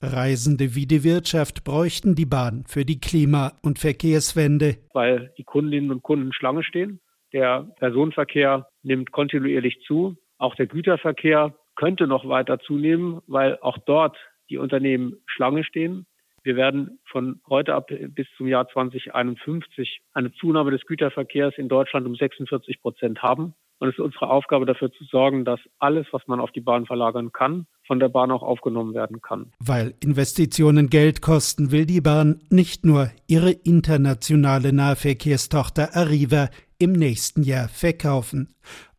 Reisende 0.00 0.74
wie 0.76 0.86
die 0.86 1.02
Wirtschaft 1.02 1.64
bräuchten 1.64 2.14
die 2.14 2.26
Bahn 2.26 2.64
für 2.68 2.84
die 2.84 3.00
Klima- 3.00 3.52
und 3.62 3.78
Verkehrswende. 3.78 4.76
Weil 4.92 5.32
die 5.36 5.44
Kundinnen 5.44 5.90
und 5.90 6.02
Kunden 6.02 6.32
Schlange 6.32 6.62
stehen. 6.62 7.00
Der 7.32 7.68
Personenverkehr 7.78 8.68
nimmt 8.82 9.10
kontinuierlich 9.10 9.80
zu. 9.86 10.16
Auch 10.38 10.54
der 10.54 10.66
Güterverkehr 10.66 11.54
könnte 11.74 12.06
noch 12.06 12.28
weiter 12.28 12.60
zunehmen, 12.60 13.20
weil 13.26 13.58
auch 13.60 13.78
dort 13.78 14.16
die 14.50 14.58
Unternehmen 14.58 15.16
Schlange 15.26 15.64
stehen. 15.64 16.06
Wir 16.48 16.56
werden 16.56 16.98
von 17.04 17.42
heute 17.50 17.74
ab 17.74 17.90
bis 17.90 18.26
zum 18.38 18.46
Jahr 18.46 18.66
2051 18.68 20.00
eine 20.14 20.32
Zunahme 20.32 20.70
des 20.70 20.80
Güterverkehrs 20.86 21.52
in 21.58 21.68
Deutschland 21.68 22.06
um 22.06 22.14
46 22.14 22.80
Prozent 22.80 23.22
haben. 23.22 23.52
Und 23.80 23.88
es 23.88 23.96
ist 23.96 24.00
unsere 24.00 24.30
Aufgabe, 24.30 24.64
dafür 24.64 24.90
zu 24.90 25.04
sorgen, 25.04 25.44
dass 25.44 25.60
alles, 25.78 26.06
was 26.10 26.26
man 26.26 26.40
auf 26.40 26.50
die 26.50 26.62
Bahn 26.62 26.86
verlagern 26.86 27.32
kann, 27.32 27.66
von 27.86 28.00
der 28.00 28.08
Bahn 28.08 28.30
auch 28.30 28.42
aufgenommen 28.42 28.94
werden 28.94 29.20
kann. 29.20 29.52
Weil 29.58 29.92
Investitionen 30.02 30.88
Geld 30.88 31.20
kosten, 31.20 31.70
will 31.70 31.84
die 31.84 32.00
Bahn 32.00 32.40
nicht 32.48 32.82
nur 32.82 33.10
ihre 33.26 33.50
internationale 33.50 34.72
Nahverkehrstochter 34.72 35.94
Arriva 35.96 36.48
im 36.78 36.92
nächsten 36.92 37.42
Jahr 37.42 37.68
verkaufen. 37.68 38.54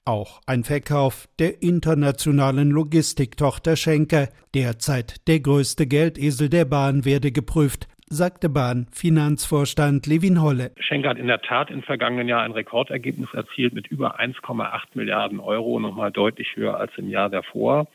Auch 0.09 0.41
ein 0.47 0.63
Verkauf 0.63 1.27
der 1.37 1.61
internationalen 1.61 2.71
Logistiktochter 2.71 3.75
Schenker, 3.75 4.29
derzeit 4.55 5.27
der 5.27 5.39
größte 5.39 5.85
Geldesel 5.85 6.49
der 6.49 6.65
Bahn, 6.65 7.05
werde 7.05 7.31
geprüft, 7.31 7.87
sagte 8.07 8.49
Bahn-Finanzvorstand 8.49 10.07
Levin 10.07 10.41
Holle. 10.41 10.71
Schenker 10.79 11.09
hat 11.09 11.19
in 11.19 11.27
der 11.27 11.43
Tat 11.43 11.69
im 11.69 11.83
vergangenen 11.83 12.27
Jahr 12.27 12.41
ein 12.41 12.53
Rekordergebnis 12.53 13.31
erzielt 13.35 13.75
mit 13.75 13.85
über 13.85 14.19
1,8 14.19 14.81
Milliarden 14.95 15.39
Euro, 15.39 15.79
nochmal 15.79 16.11
deutlich 16.11 16.55
höher 16.55 16.75
als 16.77 16.91
im 16.97 17.07
Jahr 17.07 17.29
davor. 17.29 17.85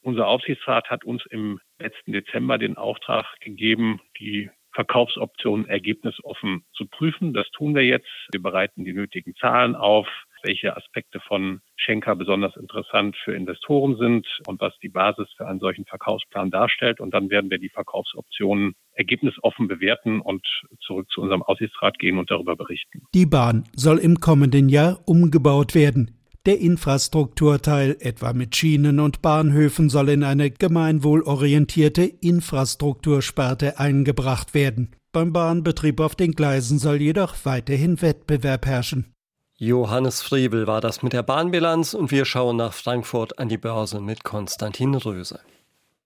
Unser 0.00 0.28
Aufsichtsrat 0.28 0.90
hat 0.90 1.04
uns 1.04 1.26
im 1.26 1.58
letzten 1.80 2.12
Dezember 2.12 2.56
den 2.56 2.76
Auftrag 2.76 3.26
gegeben, 3.40 4.00
die 4.20 4.48
Verkaufsoptionen 4.74 5.66
ergebnisoffen 5.66 6.62
zu 6.72 6.86
prüfen. 6.86 7.32
Das 7.32 7.50
tun 7.50 7.74
wir 7.74 7.82
jetzt. 7.82 8.06
Wir 8.30 8.40
bereiten 8.40 8.84
die 8.84 8.92
nötigen 8.92 9.34
Zahlen 9.34 9.74
auf 9.74 10.06
welche 10.44 10.76
Aspekte 10.76 11.20
von 11.20 11.60
Schenker 11.76 12.14
besonders 12.14 12.56
interessant 12.56 13.16
für 13.24 13.34
Investoren 13.34 13.96
sind 13.96 14.26
und 14.46 14.60
was 14.60 14.72
die 14.82 14.88
Basis 14.88 15.26
für 15.36 15.48
einen 15.48 15.58
solchen 15.58 15.84
Verkaufsplan 15.86 16.50
darstellt. 16.50 17.00
Und 17.00 17.12
dann 17.12 17.30
werden 17.30 17.50
wir 17.50 17.58
die 17.58 17.70
Verkaufsoptionen 17.70 18.74
ergebnisoffen 18.92 19.66
bewerten 19.66 20.20
und 20.20 20.46
zurück 20.80 21.10
zu 21.10 21.22
unserem 21.22 21.42
Aussichtsrat 21.42 21.98
gehen 21.98 22.18
und 22.18 22.30
darüber 22.30 22.54
berichten. 22.56 23.02
Die 23.14 23.26
Bahn 23.26 23.64
soll 23.74 23.98
im 23.98 24.20
kommenden 24.20 24.68
Jahr 24.68 25.00
umgebaut 25.06 25.74
werden. 25.74 26.20
Der 26.46 26.60
Infrastrukturteil, 26.60 27.96
etwa 28.00 28.34
mit 28.34 28.54
Schienen 28.54 29.00
und 29.00 29.22
Bahnhöfen, 29.22 29.88
soll 29.88 30.10
in 30.10 30.22
eine 30.22 30.50
gemeinwohlorientierte 30.50 32.02
Infrastruktursparte 32.02 33.78
eingebracht 33.78 34.52
werden. 34.52 34.94
Beim 35.12 35.32
Bahnbetrieb 35.32 36.00
auf 36.00 36.16
den 36.16 36.32
Gleisen 36.32 36.78
soll 36.78 37.00
jedoch 37.00 37.34
weiterhin 37.44 38.02
Wettbewerb 38.02 38.66
herrschen. 38.66 39.14
Johannes 39.56 40.20
Friebel 40.20 40.66
war 40.66 40.80
das 40.80 41.04
mit 41.04 41.12
der 41.12 41.22
Bahnbilanz 41.22 41.94
und 41.94 42.10
wir 42.10 42.24
schauen 42.24 42.56
nach 42.56 42.72
Frankfurt 42.72 43.38
an 43.38 43.48
die 43.48 43.56
Börse 43.56 44.00
mit 44.00 44.24
Konstantin 44.24 44.96
Röse. 44.96 45.38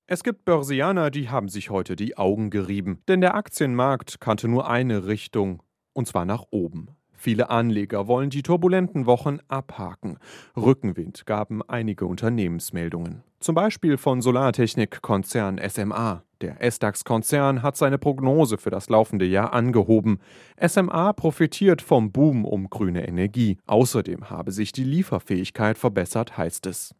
Es 0.06 0.22
gibt 0.22 0.44
Börsianer, 0.44 1.10
die 1.10 1.30
haben 1.30 1.48
sich 1.48 1.70
heute 1.70 1.96
die 1.96 2.18
Augen 2.18 2.50
gerieben, 2.50 3.02
denn 3.08 3.22
der 3.22 3.34
Aktienmarkt 3.34 4.20
kannte 4.20 4.48
nur 4.48 4.68
eine 4.68 5.06
Richtung, 5.06 5.62
und 5.94 6.06
zwar 6.06 6.26
nach 6.26 6.44
oben. 6.50 6.88
Viele 7.14 7.48
Anleger 7.48 8.06
wollen 8.06 8.28
die 8.28 8.42
turbulenten 8.42 9.06
Wochen 9.06 9.38
abhaken. 9.48 10.18
Rückenwind 10.54 11.24
gaben 11.24 11.62
einige 11.62 12.04
Unternehmensmeldungen. 12.04 13.24
Zum 13.40 13.54
Beispiel 13.54 13.96
von 13.96 14.20
Solartechnik-Konzern 14.20 15.58
SMA. 15.68 16.22
Der 16.40 16.62
S-DAX-Konzern 16.62 17.62
hat 17.62 17.76
seine 17.76 17.98
Prognose 17.98 18.58
für 18.58 18.70
das 18.70 18.88
laufende 18.88 19.24
Jahr 19.24 19.52
angehoben. 19.52 20.20
SMA 20.64 21.12
profitiert 21.12 21.82
vom 21.82 22.12
Boom 22.12 22.44
um 22.44 22.70
grüne 22.70 23.08
Energie. 23.08 23.58
Außerdem 23.66 24.30
habe 24.30 24.52
sich 24.52 24.70
die 24.70 24.84
Lieferfähigkeit 24.84 25.78
verbessert, 25.78 26.38
heißt 26.38 26.66
es. 26.66 26.94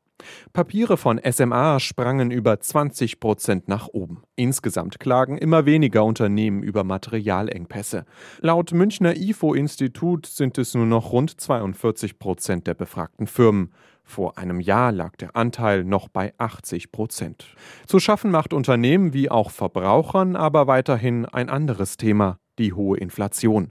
Papiere 0.53 0.97
von 0.97 1.21
SMA 1.31 1.79
sprangen 1.79 2.33
über 2.33 2.59
20 2.59 3.21
Prozent 3.21 3.69
nach 3.69 3.87
oben. 3.87 4.23
Insgesamt 4.35 4.99
klagen 4.99 5.39
immer 5.39 5.65
weniger 5.65 6.05
Unternehmen 6.05 6.65
über 6.65 6.83
Materialengpässe. 6.83 8.05
Laut 8.41 8.73
Münchner 8.73 9.17
IFO-Institut 9.17 10.27
sind 10.27 10.59
es 10.59 10.75
nur 10.75 10.87
noch 10.87 11.13
rund 11.13 11.41
42 11.41 12.19
Prozent 12.19 12.67
der 12.67 12.75
befragten 12.75 13.29
Firmen. 13.29 13.73
Vor 14.09 14.39
einem 14.39 14.59
Jahr 14.59 14.91
lag 14.91 15.17
der 15.17 15.37
Anteil 15.37 15.85
noch 15.85 16.09
bei 16.09 16.33
80 16.39 16.93
Prozent. 16.93 17.55
Zu 17.87 18.01
schaffen 18.01 18.31
macht 18.31 18.55
Unternehmen 18.55 19.13
wie 19.13 19.31
auch 19.31 19.51
Verbrauchern 19.51 20.35
aber 20.35 20.67
weiterhin 20.67 21.27
ein 21.27 21.51
anderes 21.51 21.99
Thema, 21.99 22.39
die 22.59 22.73
hohe 22.73 22.97
Inflation. 22.97 23.71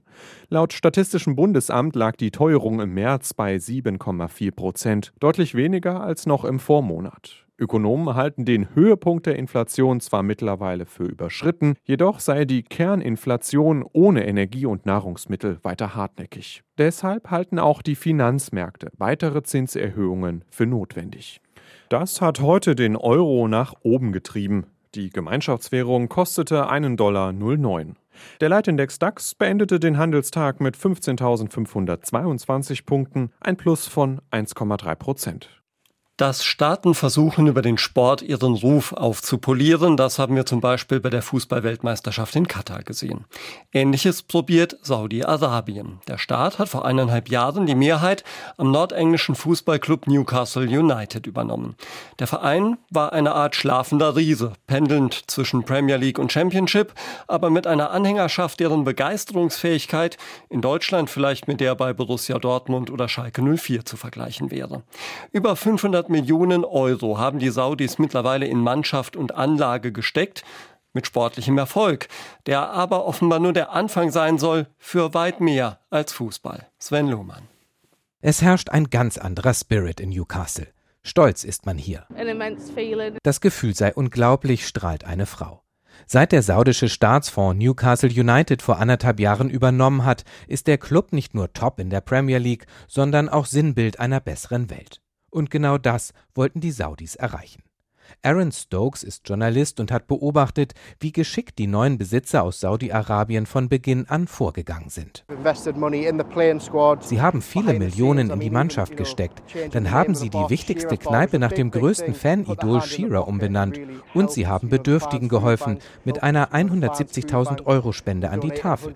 Laut 0.49 0.73
Statistischem 0.73 1.35
Bundesamt 1.35 1.95
lag 1.95 2.17
die 2.17 2.29
Teuerung 2.29 2.81
im 2.81 2.93
März 2.93 3.33
bei 3.33 3.55
7,4 3.55 4.51
Prozent, 4.51 5.11
deutlich 5.19 5.55
weniger 5.55 6.01
als 6.01 6.27
noch 6.27 6.45
im 6.45 6.59
Vormonat. 6.59 7.46
Ökonomen 7.59 8.13
halten 8.13 8.45
den 8.45 8.75
Höhepunkt 8.75 9.25
der 9.25 9.35
Inflation 9.35 9.99
zwar 9.99 10.21
mittlerweile 10.21 10.85
für 10.85 11.05
überschritten, 11.05 11.73
jedoch 11.83 12.19
sei 12.19 12.45
die 12.45 12.61
Kerninflation 12.61 13.83
ohne 13.93 14.27
Energie 14.27 14.67
und 14.67 14.85
Nahrungsmittel 14.85 15.57
weiter 15.63 15.95
hartnäckig. 15.95 16.61
Deshalb 16.77 17.31
halten 17.31 17.57
auch 17.57 17.81
die 17.81 17.95
Finanzmärkte 17.95 18.91
weitere 18.97 19.41
Zinserhöhungen 19.41 20.43
für 20.49 20.67
notwendig. 20.67 21.41
Das 21.89 22.21
hat 22.21 22.41
heute 22.41 22.75
den 22.75 22.95
Euro 22.95 23.47
nach 23.47 23.73
oben 23.81 24.11
getrieben. 24.11 24.67
Die 24.93 25.09
Gemeinschaftswährung 25.09 26.09
kostete 26.09 26.69
einen 26.69 26.95
Dollar 26.95 27.33
09. 27.33 27.95
Der 28.39 28.49
Leitindex 28.49 28.99
DAX 28.99 29.33
beendete 29.35 29.79
den 29.79 29.97
Handelstag 29.97 30.61
mit 30.61 30.77
15.522 30.77 32.85
Punkten, 32.85 33.31
ein 33.39 33.57
Plus 33.57 33.87
von 33.87 34.21
1,3 34.31 34.95
Prozent 34.95 35.57
dass 36.17 36.43
Staaten 36.43 36.95
versuchen, 36.95 37.45
über 37.45 37.61
den 37.61 37.77
Sport 37.77 38.23
ihren 38.23 38.55
Ruf 38.55 38.91
aufzupolieren. 38.91 39.97
Das 39.97 40.17
haben 40.17 40.35
wir 40.35 40.47
zum 40.47 40.61
Beispiel 40.61 40.99
bei 40.99 41.11
der 41.11 41.21
Fußballweltmeisterschaft 41.21 42.35
in 42.35 42.47
Katar 42.47 42.81
gesehen. 42.81 43.25
Ähnliches 43.71 44.23
probiert 44.23 44.77
Saudi-Arabien. 44.81 45.99
Der 46.07 46.17
Staat 46.17 46.57
hat 46.57 46.69
vor 46.69 46.85
eineinhalb 46.85 47.29
Jahren 47.29 47.67
die 47.67 47.75
Mehrheit 47.75 48.23
am 48.57 48.71
nordenglischen 48.71 49.35
Fußballclub 49.35 50.07
Newcastle 50.07 50.63
United 50.63 51.27
übernommen. 51.27 51.75
Der 52.17 52.25
Verein 52.25 52.77
war 52.89 53.13
eine 53.13 53.33
Art 53.35 53.55
schlafender 53.55 54.15
Riese, 54.15 54.53
pendelnd 54.65 55.29
zwischen 55.29 55.65
Premier 55.65 55.97
League 55.97 56.17
und 56.17 56.31
Championship, 56.31 56.93
aber 57.27 57.51
mit 57.51 57.67
einer 57.67 57.91
Anhängerschaft, 57.91 58.59
deren 58.59 58.83
Begeisterungsfähigkeit 58.85 60.17
in 60.49 60.61
Deutschland 60.61 61.11
vielleicht 61.11 61.47
mit 61.47 61.61
der 61.61 61.75
bei 61.75 61.93
Borussia 61.93 62.39
Dortmund 62.39 62.89
oder 62.89 63.07
Schalke 63.07 63.43
04 63.43 63.85
zu 63.85 63.97
vergleichen 63.97 64.49
wäre. 64.49 64.81
Über 65.31 65.55
500 65.55 66.06
100 66.07 66.09
Millionen 66.09 66.63
Euro 66.63 67.17
haben 67.17 67.39
die 67.39 67.49
Saudis 67.49 67.99
mittlerweile 67.99 68.47
in 68.47 68.59
Mannschaft 68.59 69.15
und 69.15 69.35
Anlage 69.35 69.91
gesteckt, 69.91 70.43
mit 70.93 71.05
sportlichem 71.05 71.57
Erfolg, 71.57 72.07
der 72.45 72.69
aber 72.69 73.05
offenbar 73.05 73.39
nur 73.39 73.53
der 73.53 73.71
Anfang 73.71 74.11
sein 74.11 74.37
soll 74.37 74.67
für 74.77 75.13
weit 75.13 75.41
mehr 75.41 75.79
als 75.89 76.13
Fußball. 76.13 76.67
Sven 76.79 77.07
Lohmann. 77.07 77.43
Es 78.21 78.41
herrscht 78.41 78.69
ein 78.69 78.89
ganz 78.89 79.17
anderer 79.17 79.53
Spirit 79.53 79.99
in 79.99 80.09
Newcastle. 80.09 80.67
Stolz 81.03 81.43
ist 81.43 81.65
man 81.65 81.77
hier. 81.77 82.07
Das 83.23 83.41
Gefühl 83.41 83.75
sei 83.75 83.93
unglaublich, 83.93 84.65
strahlt 84.65 85.03
eine 85.03 85.25
Frau. 85.25 85.61
Seit 86.05 86.31
der 86.31 86.41
saudische 86.41 86.89
Staatsfonds 86.89 87.61
Newcastle 87.61 88.09
United 88.09 88.61
vor 88.61 88.79
anderthalb 88.79 89.19
Jahren 89.19 89.49
übernommen 89.49 90.05
hat, 90.05 90.23
ist 90.47 90.67
der 90.67 90.77
Club 90.77 91.11
nicht 91.11 91.33
nur 91.33 91.53
top 91.53 91.79
in 91.79 91.89
der 91.89 92.01
Premier 92.01 92.37
League, 92.37 92.65
sondern 92.87 93.29
auch 93.29 93.45
Sinnbild 93.45 93.99
einer 93.99 94.19
besseren 94.19 94.69
Welt. 94.69 95.01
Und 95.37 95.51
genau 95.51 95.77
das 95.77 96.13
wollten 96.33 96.61
die 96.61 96.71
Saudis 96.71 97.13
erreichen. 97.13 97.61
Aaron 98.23 98.51
Stokes 98.51 99.03
ist 99.03 99.29
Journalist 99.29 99.79
und 99.79 99.91
hat 99.91 100.07
beobachtet, 100.07 100.73
wie 100.99 101.11
geschickt 101.11 101.59
die 101.59 101.67
neuen 101.67 101.99
Besitzer 101.99 102.41
aus 102.41 102.59
Saudi-Arabien 102.59 103.45
von 103.45 103.69
Beginn 103.69 104.07
an 104.09 104.25
vorgegangen 104.25 104.89
sind. 104.89 105.25
Sie 107.01 107.21
haben 107.21 107.41
viele 107.43 107.73
Millionen 107.75 108.31
in 108.31 108.39
die 108.39 108.49
Mannschaft 108.49 108.97
gesteckt. 108.97 109.43
Dann 109.73 109.91
haben 109.91 110.15
sie 110.15 110.31
die 110.31 110.49
wichtigste 110.49 110.97
Kneipe 110.97 111.37
nach 111.37 111.51
dem 111.51 111.69
größten 111.69 112.15
Fanidol 112.15 112.81
Shearer 112.81 113.27
umbenannt. 113.27 113.79
Und 114.15 114.31
sie 114.31 114.47
haben 114.47 114.69
Bedürftigen 114.69 115.29
geholfen 115.29 115.77
mit 116.03 116.23
einer 116.23 116.51
170.000 116.51 117.67
Euro 117.67 117.91
Spende 117.91 118.31
an 118.31 118.41
die 118.41 118.49
Tafel. 118.49 118.95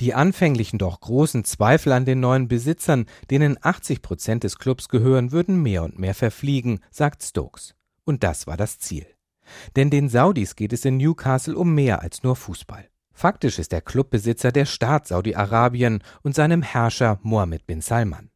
Die 0.00 0.14
anfänglichen 0.14 0.78
doch 0.78 1.00
großen 1.00 1.44
Zweifel 1.44 1.92
an 1.92 2.04
den 2.04 2.20
neuen 2.20 2.46
Besitzern, 2.46 3.06
denen 3.30 3.58
80 3.60 4.00
Prozent 4.00 4.44
des 4.44 4.58
Clubs 4.58 4.88
gehören, 4.88 5.32
würden 5.32 5.60
mehr 5.60 5.82
und 5.82 5.98
mehr 5.98 6.14
verfliegen, 6.14 6.80
sagt 6.90 7.22
Stokes. 7.22 7.74
Und 8.04 8.22
das 8.22 8.46
war 8.46 8.56
das 8.56 8.78
Ziel. 8.78 9.06
Denn 9.74 9.90
den 9.90 10.08
Saudis 10.08 10.54
geht 10.54 10.72
es 10.72 10.84
in 10.84 10.98
Newcastle 10.98 11.56
um 11.56 11.74
mehr 11.74 12.00
als 12.00 12.22
nur 12.22 12.36
Fußball. 12.36 12.88
Faktisch 13.12 13.58
ist 13.58 13.72
der 13.72 13.80
Clubbesitzer 13.80 14.52
der 14.52 14.66
Staat 14.66 15.08
Saudi-Arabien 15.08 16.04
und 16.22 16.36
seinem 16.36 16.62
Herrscher 16.62 17.18
Mohammed 17.22 17.66
bin 17.66 17.80
Salman. 17.80 18.30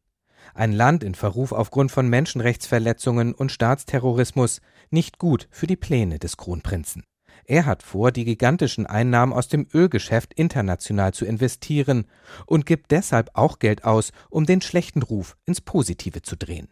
Ein 0.53 0.73
Land 0.73 1.03
in 1.03 1.15
Verruf 1.15 1.53
aufgrund 1.53 1.91
von 1.91 2.09
Menschenrechtsverletzungen 2.09 3.33
und 3.33 3.53
Staatsterrorismus, 3.53 4.59
nicht 4.89 5.17
gut 5.17 5.47
für 5.49 5.67
die 5.67 5.77
Pläne 5.77 6.19
des 6.19 6.35
Kronprinzen. 6.35 7.05
Er 7.45 7.65
hat 7.65 7.83
vor, 7.83 8.11
die 8.11 8.25
gigantischen 8.25 8.85
Einnahmen 8.85 9.33
aus 9.33 9.47
dem 9.47 9.67
Ölgeschäft 9.73 10.33
international 10.33 11.13
zu 11.13 11.25
investieren 11.25 12.05
und 12.45 12.65
gibt 12.65 12.91
deshalb 12.91 13.31
auch 13.33 13.59
Geld 13.59 13.83
aus, 13.83 14.11
um 14.29 14.45
den 14.45 14.61
schlechten 14.61 15.01
Ruf 15.01 15.35
ins 15.45 15.61
Positive 15.61 16.21
zu 16.21 16.35
drehen. 16.35 16.69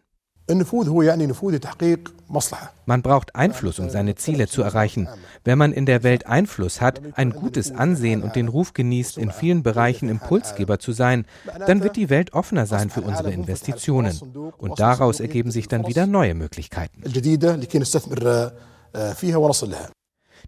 Man 2.86 3.02
braucht 3.02 3.36
Einfluss, 3.36 3.78
um 3.78 3.90
seine 3.90 4.16
Ziele 4.16 4.48
zu 4.48 4.62
erreichen. 4.62 5.08
Wenn 5.44 5.56
man 5.56 5.72
in 5.72 5.86
der 5.86 6.02
Welt 6.02 6.26
Einfluss 6.26 6.80
hat, 6.80 7.00
ein 7.14 7.30
gutes 7.30 7.70
Ansehen 7.70 8.22
und 8.22 8.34
den 8.34 8.48
Ruf 8.48 8.74
genießt, 8.74 9.18
in 9.18 9.30
vielen 9.30 9.62
Bereichen 9.62 10.08
Impulsgeber 10.08 10.78
zu 10.78 10.92
sein, 10.92 11.26
dann 11.66 11.82
wird 11.82 11.96
die 11.96 12.10
Welt 12.10 12.32
offener 12.32 12.66
sein 12.66 12.90
für 12.90 13.02
unsere 13.02 13.32
Investitionen. 13.32 14.18
Und 14.58 14.80
daraus 14.80 15.20
ergeben 15.20 15.52
sich 15.52 15.68
dann 15.68 15.86
wieder 15.86 16.06
neue 16.06 16.34
Möglichkeiten. 16.34 17.02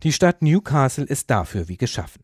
Die 0.05 0.13
Stadt 0.13 0.43
Newcastle 0.43 1.07
ist 1.07 1.31
dafür 1.31 1.69
wie 1.69 1.79
geschaffen. 1.79 2.23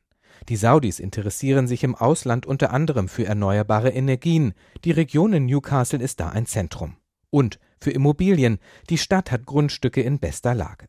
Die 0.50 0.56
Saudis 0.56 1.00
interessieren 1.00 1.66
sich 1.66 1.82
im 1.82 1.94
Ausland 1.94 2.44
unter 2.44 2.72
anderem 2.74 3.08
für 3.08 3.24
erneuerbare 3.24 3.88
Energien. 3.88 4.52
Die 4.84 4.90
Region 4.90 5.32
in 5.32 5.46
Newcastle 5.46 5.98
ist 5.98 6.20
da 6.20 6.28
ein 6.28 6.44
Zentrum. 6.44 6.96
Und 7.30 7.58
für 7.80 7.90
Immobilien. 7.90 8.58
Die 8.90 8.98
Stadt 8.98 9.30
hat 9.30 9.46
Grundstücke 9.46 10.02
in 10.02 10.18
bester 10.18 10.54
Lage. 10.54 10.88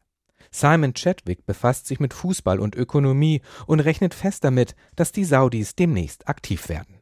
Simon 0.52 0.94
Chadwick 0.94 1.46
befasst 1.46 1.88
sich 1.88 2.02
mit 2.02 2.14
Fußball 2.14 2.60
und 2.60 2.76
Ökonomie 2.76 3.42
und 3.68 3.80
rechnet 3.80 4.14
fest 4.14 4.44
damit, 4.44 4.76
dass 4.98 5.14
die 5.14 5.24
Saudis 5.24 5.76
demnächst 5.76 6.28
aktiv 6.28 6.68
werden. 6.68 7.01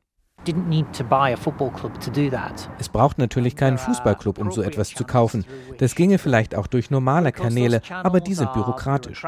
Es 2.79 2.89
braucht 2.89 3.17
natürlich 3.17 3.55
keinen 3.55 3.77
Fußballclub, 3.77 4.37
um 4.39 4.51
so 4.51 4.61
etwas 4.61 4.89
zu 4.89 5.03
kaufen. 5.03 5.45
Das 5.77 5.95
ginge 5.95 6.17
vielleicht 6.17 6.55
auch 6.55 6.67
durch 6.67 6.89
normale 6.89 7.31
Kanäle, 7.31 7.81
aber 7.89 8.19
die 8.21 8.33
sind 8.33 8.53
bürokratisch. 8.53 9.23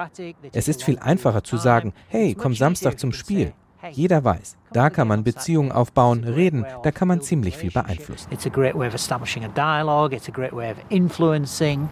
Es 0.54 0.68
ist 0.68 0.84
viel 0.84 1.00
einfacher 1.00 1.44
zu 1.44 1.58
sagen, 1.58 1.94
hey, 2.08 2.36
komm 2.36 2.54
Samstag 2.54 3.00
zum 3.00 3.14
Spiel. 3.14 3.54
Jeder 3.90 4.24
weiß, 4.24 4.58
da 4.74 4.90
kann 4.90 5.08
man 5.08 5.24
Beziehungen 5.24 5.72
aufbauen, 5.72 6.24
reden, 6.24 6.66
da 6.84 6.92
kann 6.92 7.08
man 7.08 7.22
ziemlich 7.22 7.58
viel 7.58 7.72
beeinflussen. 7.72 8.32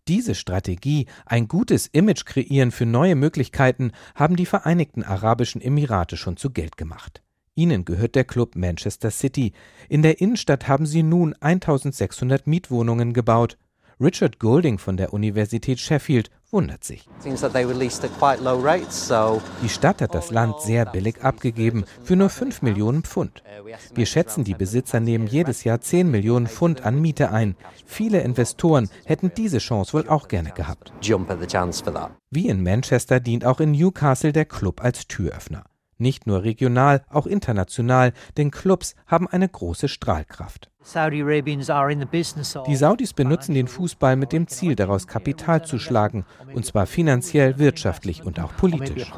Diese 0.07 0.35
Strategie, 0.35 1.07
ein 1.25 1.47
gutes 1.47 1.87
Image 1.87 2.25
kreieren 2.25 2.71
für 2.71 2.85
neue 2.85 3.15
Möglichkeiten, 3.15 3.91
haben 4.13 4.35
die 4.35 4.45
Vereinigten 4.45 5.03
Arabischen 5.03 5.61
Emirate 5.61 6.15
schon 6.15 6.37
zu 6.37 6.51
Geld 6.51 6.77
gemacht. 6.77 7.23
Ihnen 7.59 7.83
gehört 7.83 8.15
der 8.15 8.23
Club 8.23 8.55
Manchester 8.55 9.11
City. 9.11 9.51
In 9.89 10.01
der 10.01 10.21
Innenstadt 10.21 10.69
haben 10.69 10.85
sie 10.85 11.03
nun 11.03 11.35
1600 11.41 12.47
Mietwohnungen 12.47 13.11
gebaut. 13.11 13.57
Richard 13.99 14.39
Golding 14.39 14.77
von 14.77 14.95
der 14.95 15.11
Universität 15.11 15.77
Sheffield 15.77 16.31
wundert 16.51 16.85
sich. 16.85 17.09
Die 19.61 19.69
Stadt 19.69 20.01
hat 20.01 20.15
das 20.15 20.31
Land 20.31 20.61
sehr 20.61 20.85
billig 20.85 21.21
abgegeben, 21.21 21.83
für 22.01 22.15
nur 22.15 22.29
5 22.29 22.61
Millionen 22.61 23.03
Pfund. 23.03 23.43
Wir 23.93 24.05
schätzen, 24.05 24.45
die 24.45 24.53
Besitzer 24.53 25.01
nehmen 25.01 25.27
jedes 25.27 25.65
Jahr 25.65 25.81
10 25.81 26.09
Millionen 26.09 26.47
Pfund 26.47 26.85
an 26.85 27.01
Miete 27.01 27.31
ein. 27.31 27.57
Viele 27.85 28.21
Investoren 28.21 28.89
hätten 29.03 29.33
diese 29.35 29.57
Chance 29.57 29.91
wohl 29.91 30.07
auch 30.07 30.29
gerne 30.29 30.51
gehabt. 30.51 30.93
Wie 32.31 32.47
in 32.47 32.63
Manchester 32.63 33.19
dient 33.19 33.43
auch 33.43 33.59
in 33.59 33.71
Newcastle 33.71 34.31
der 34.31 34.45
Club 34.45 34.81
als 34.81 35.09
Türöffner. 35.09 35.65
Nicht 35.99 36.27
nur 36.27 36.43
regional, 36.43 37.03
auch 37.09 37.27
international, 37.27 38.13
denn 38.37 38.51
Clubs 38.51 38.95
haben 39.05 39.27
eine 39.27 39.49
große 39.49 39.89
Strahlkraft. 39.89 40.71
Die 42.67 42.75
Saudis 42.75 43.13
benutzen 43.13 43.53
den 43.53 43.67
Fußball 43.67 44.15
mit 44.15 44.31
dem 44.31 44.47
Ziel, 44.47 44.75
daraus 44.75 45.07
Kapital 45.07 45.65
zu 45.65 45.77
schlagen, 45.77 46.25
und 46.53 46.65
zwar 46.65 46.85
finanziell, 46.85 47.59
wirtschaftlich 47.59 48.23
und 48.23 48.39
auch 48.39 48.55
politisch, 48.55 49.11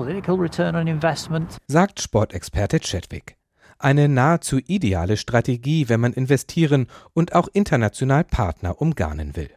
sagt 1.68 2.02
Sportexperte 2.02 2.80
Chadwick. 2.80 3.38
Eine 3.78 4.10
nahezu 4.10 4.58
ideale 4.58 5.18
Strategie, 5.18 5.88
wenn 5.88 6.00
man 6.00 6.14
investieren 6.14 6.88
und 7.14 7.36
auch 7.36 7.48
international 7.54 8.24
Partner 8.24 8.82
umgarnen 8.82 9.36
will. 9.36 9.52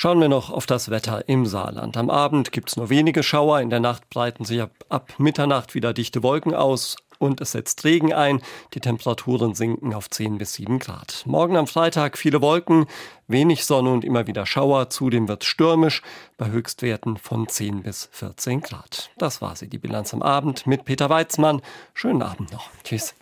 Schauen 0.00 0.20
wir 0.20 0.28
noch 0.28 0.50
auf 0.50 0.64
das 0.64 0.90
Wetter 0.90 1.28
im 1.28 1.44
Saarland. 1.44 1.96
Am 1.96 2.08
Abend 2.08 2.52
gibt 2.52 2.68
es 2.68 2.76
nur 2.76 2.88
wenige 2.88 3.24
Schauer, 3.24 3.60
in 3.60 3.68
der 3.68 3.80
Nacht 3.80 4.08
breiten 4.10 4.44
sich 4.44 4.62
ab, 4.62 5.12
Mitternacht 5.18 5.74
wieder 5.74 5.92
dichte 5.92 6.22
Wolken 6.22 6.54
aus 6.54 6.94
und 7.18 7.40
es 7.40 7.50
setzt 7.50 7.82
Regen 7.82 8.12
ein. 8.12 8.40
Die 8.74 8.78
Temperaturen 8.78 9.56
sinken 9.56 9.92
auf 9.92 10.08
10 10.08 10.38
bis 10.38 10.52
7 10.52 10.78
Grad. 10.78 11.24
Morgen 11.26 11.56
am 11.56 11.66
Freitag 11.66 12.16
viele 12.16 12.40
Wolken, 12.40 12.86
wenig 13.26 13.64
Sonne 13.64 13.90
und 13.90 14.04
immer 14.04 14.28
wieder 14.28 14.46
Schauer. 14.46 14.88
Zudem 14.88 15.26
wird 15.26 15.42
es 15.42 15.48
stürmisch 15.48 16.02
bei 16.36 16.48
Höchstwerten 16.48 17.16
von 17.16 17.48
10 17.48 17.82
bis 17.82 18.08
14 18.12 18.60
Grad. 18.60 19.10
Das 19.18 19.42
war 19.42 19.56
sie, 19.56 19.66
die 19.66 19.78
Bilanz 19.78 20.14
am 20.14 20.22
Abend 20.22 20.64
mit 20.64 20.84
Peter 20.84 21.10
Weizmann. 21.10 21.60
Schönen 21.92 22.22
Abend 22.22 22.52
noch. 22.52 22.70
Tschüss. 22.84 23.16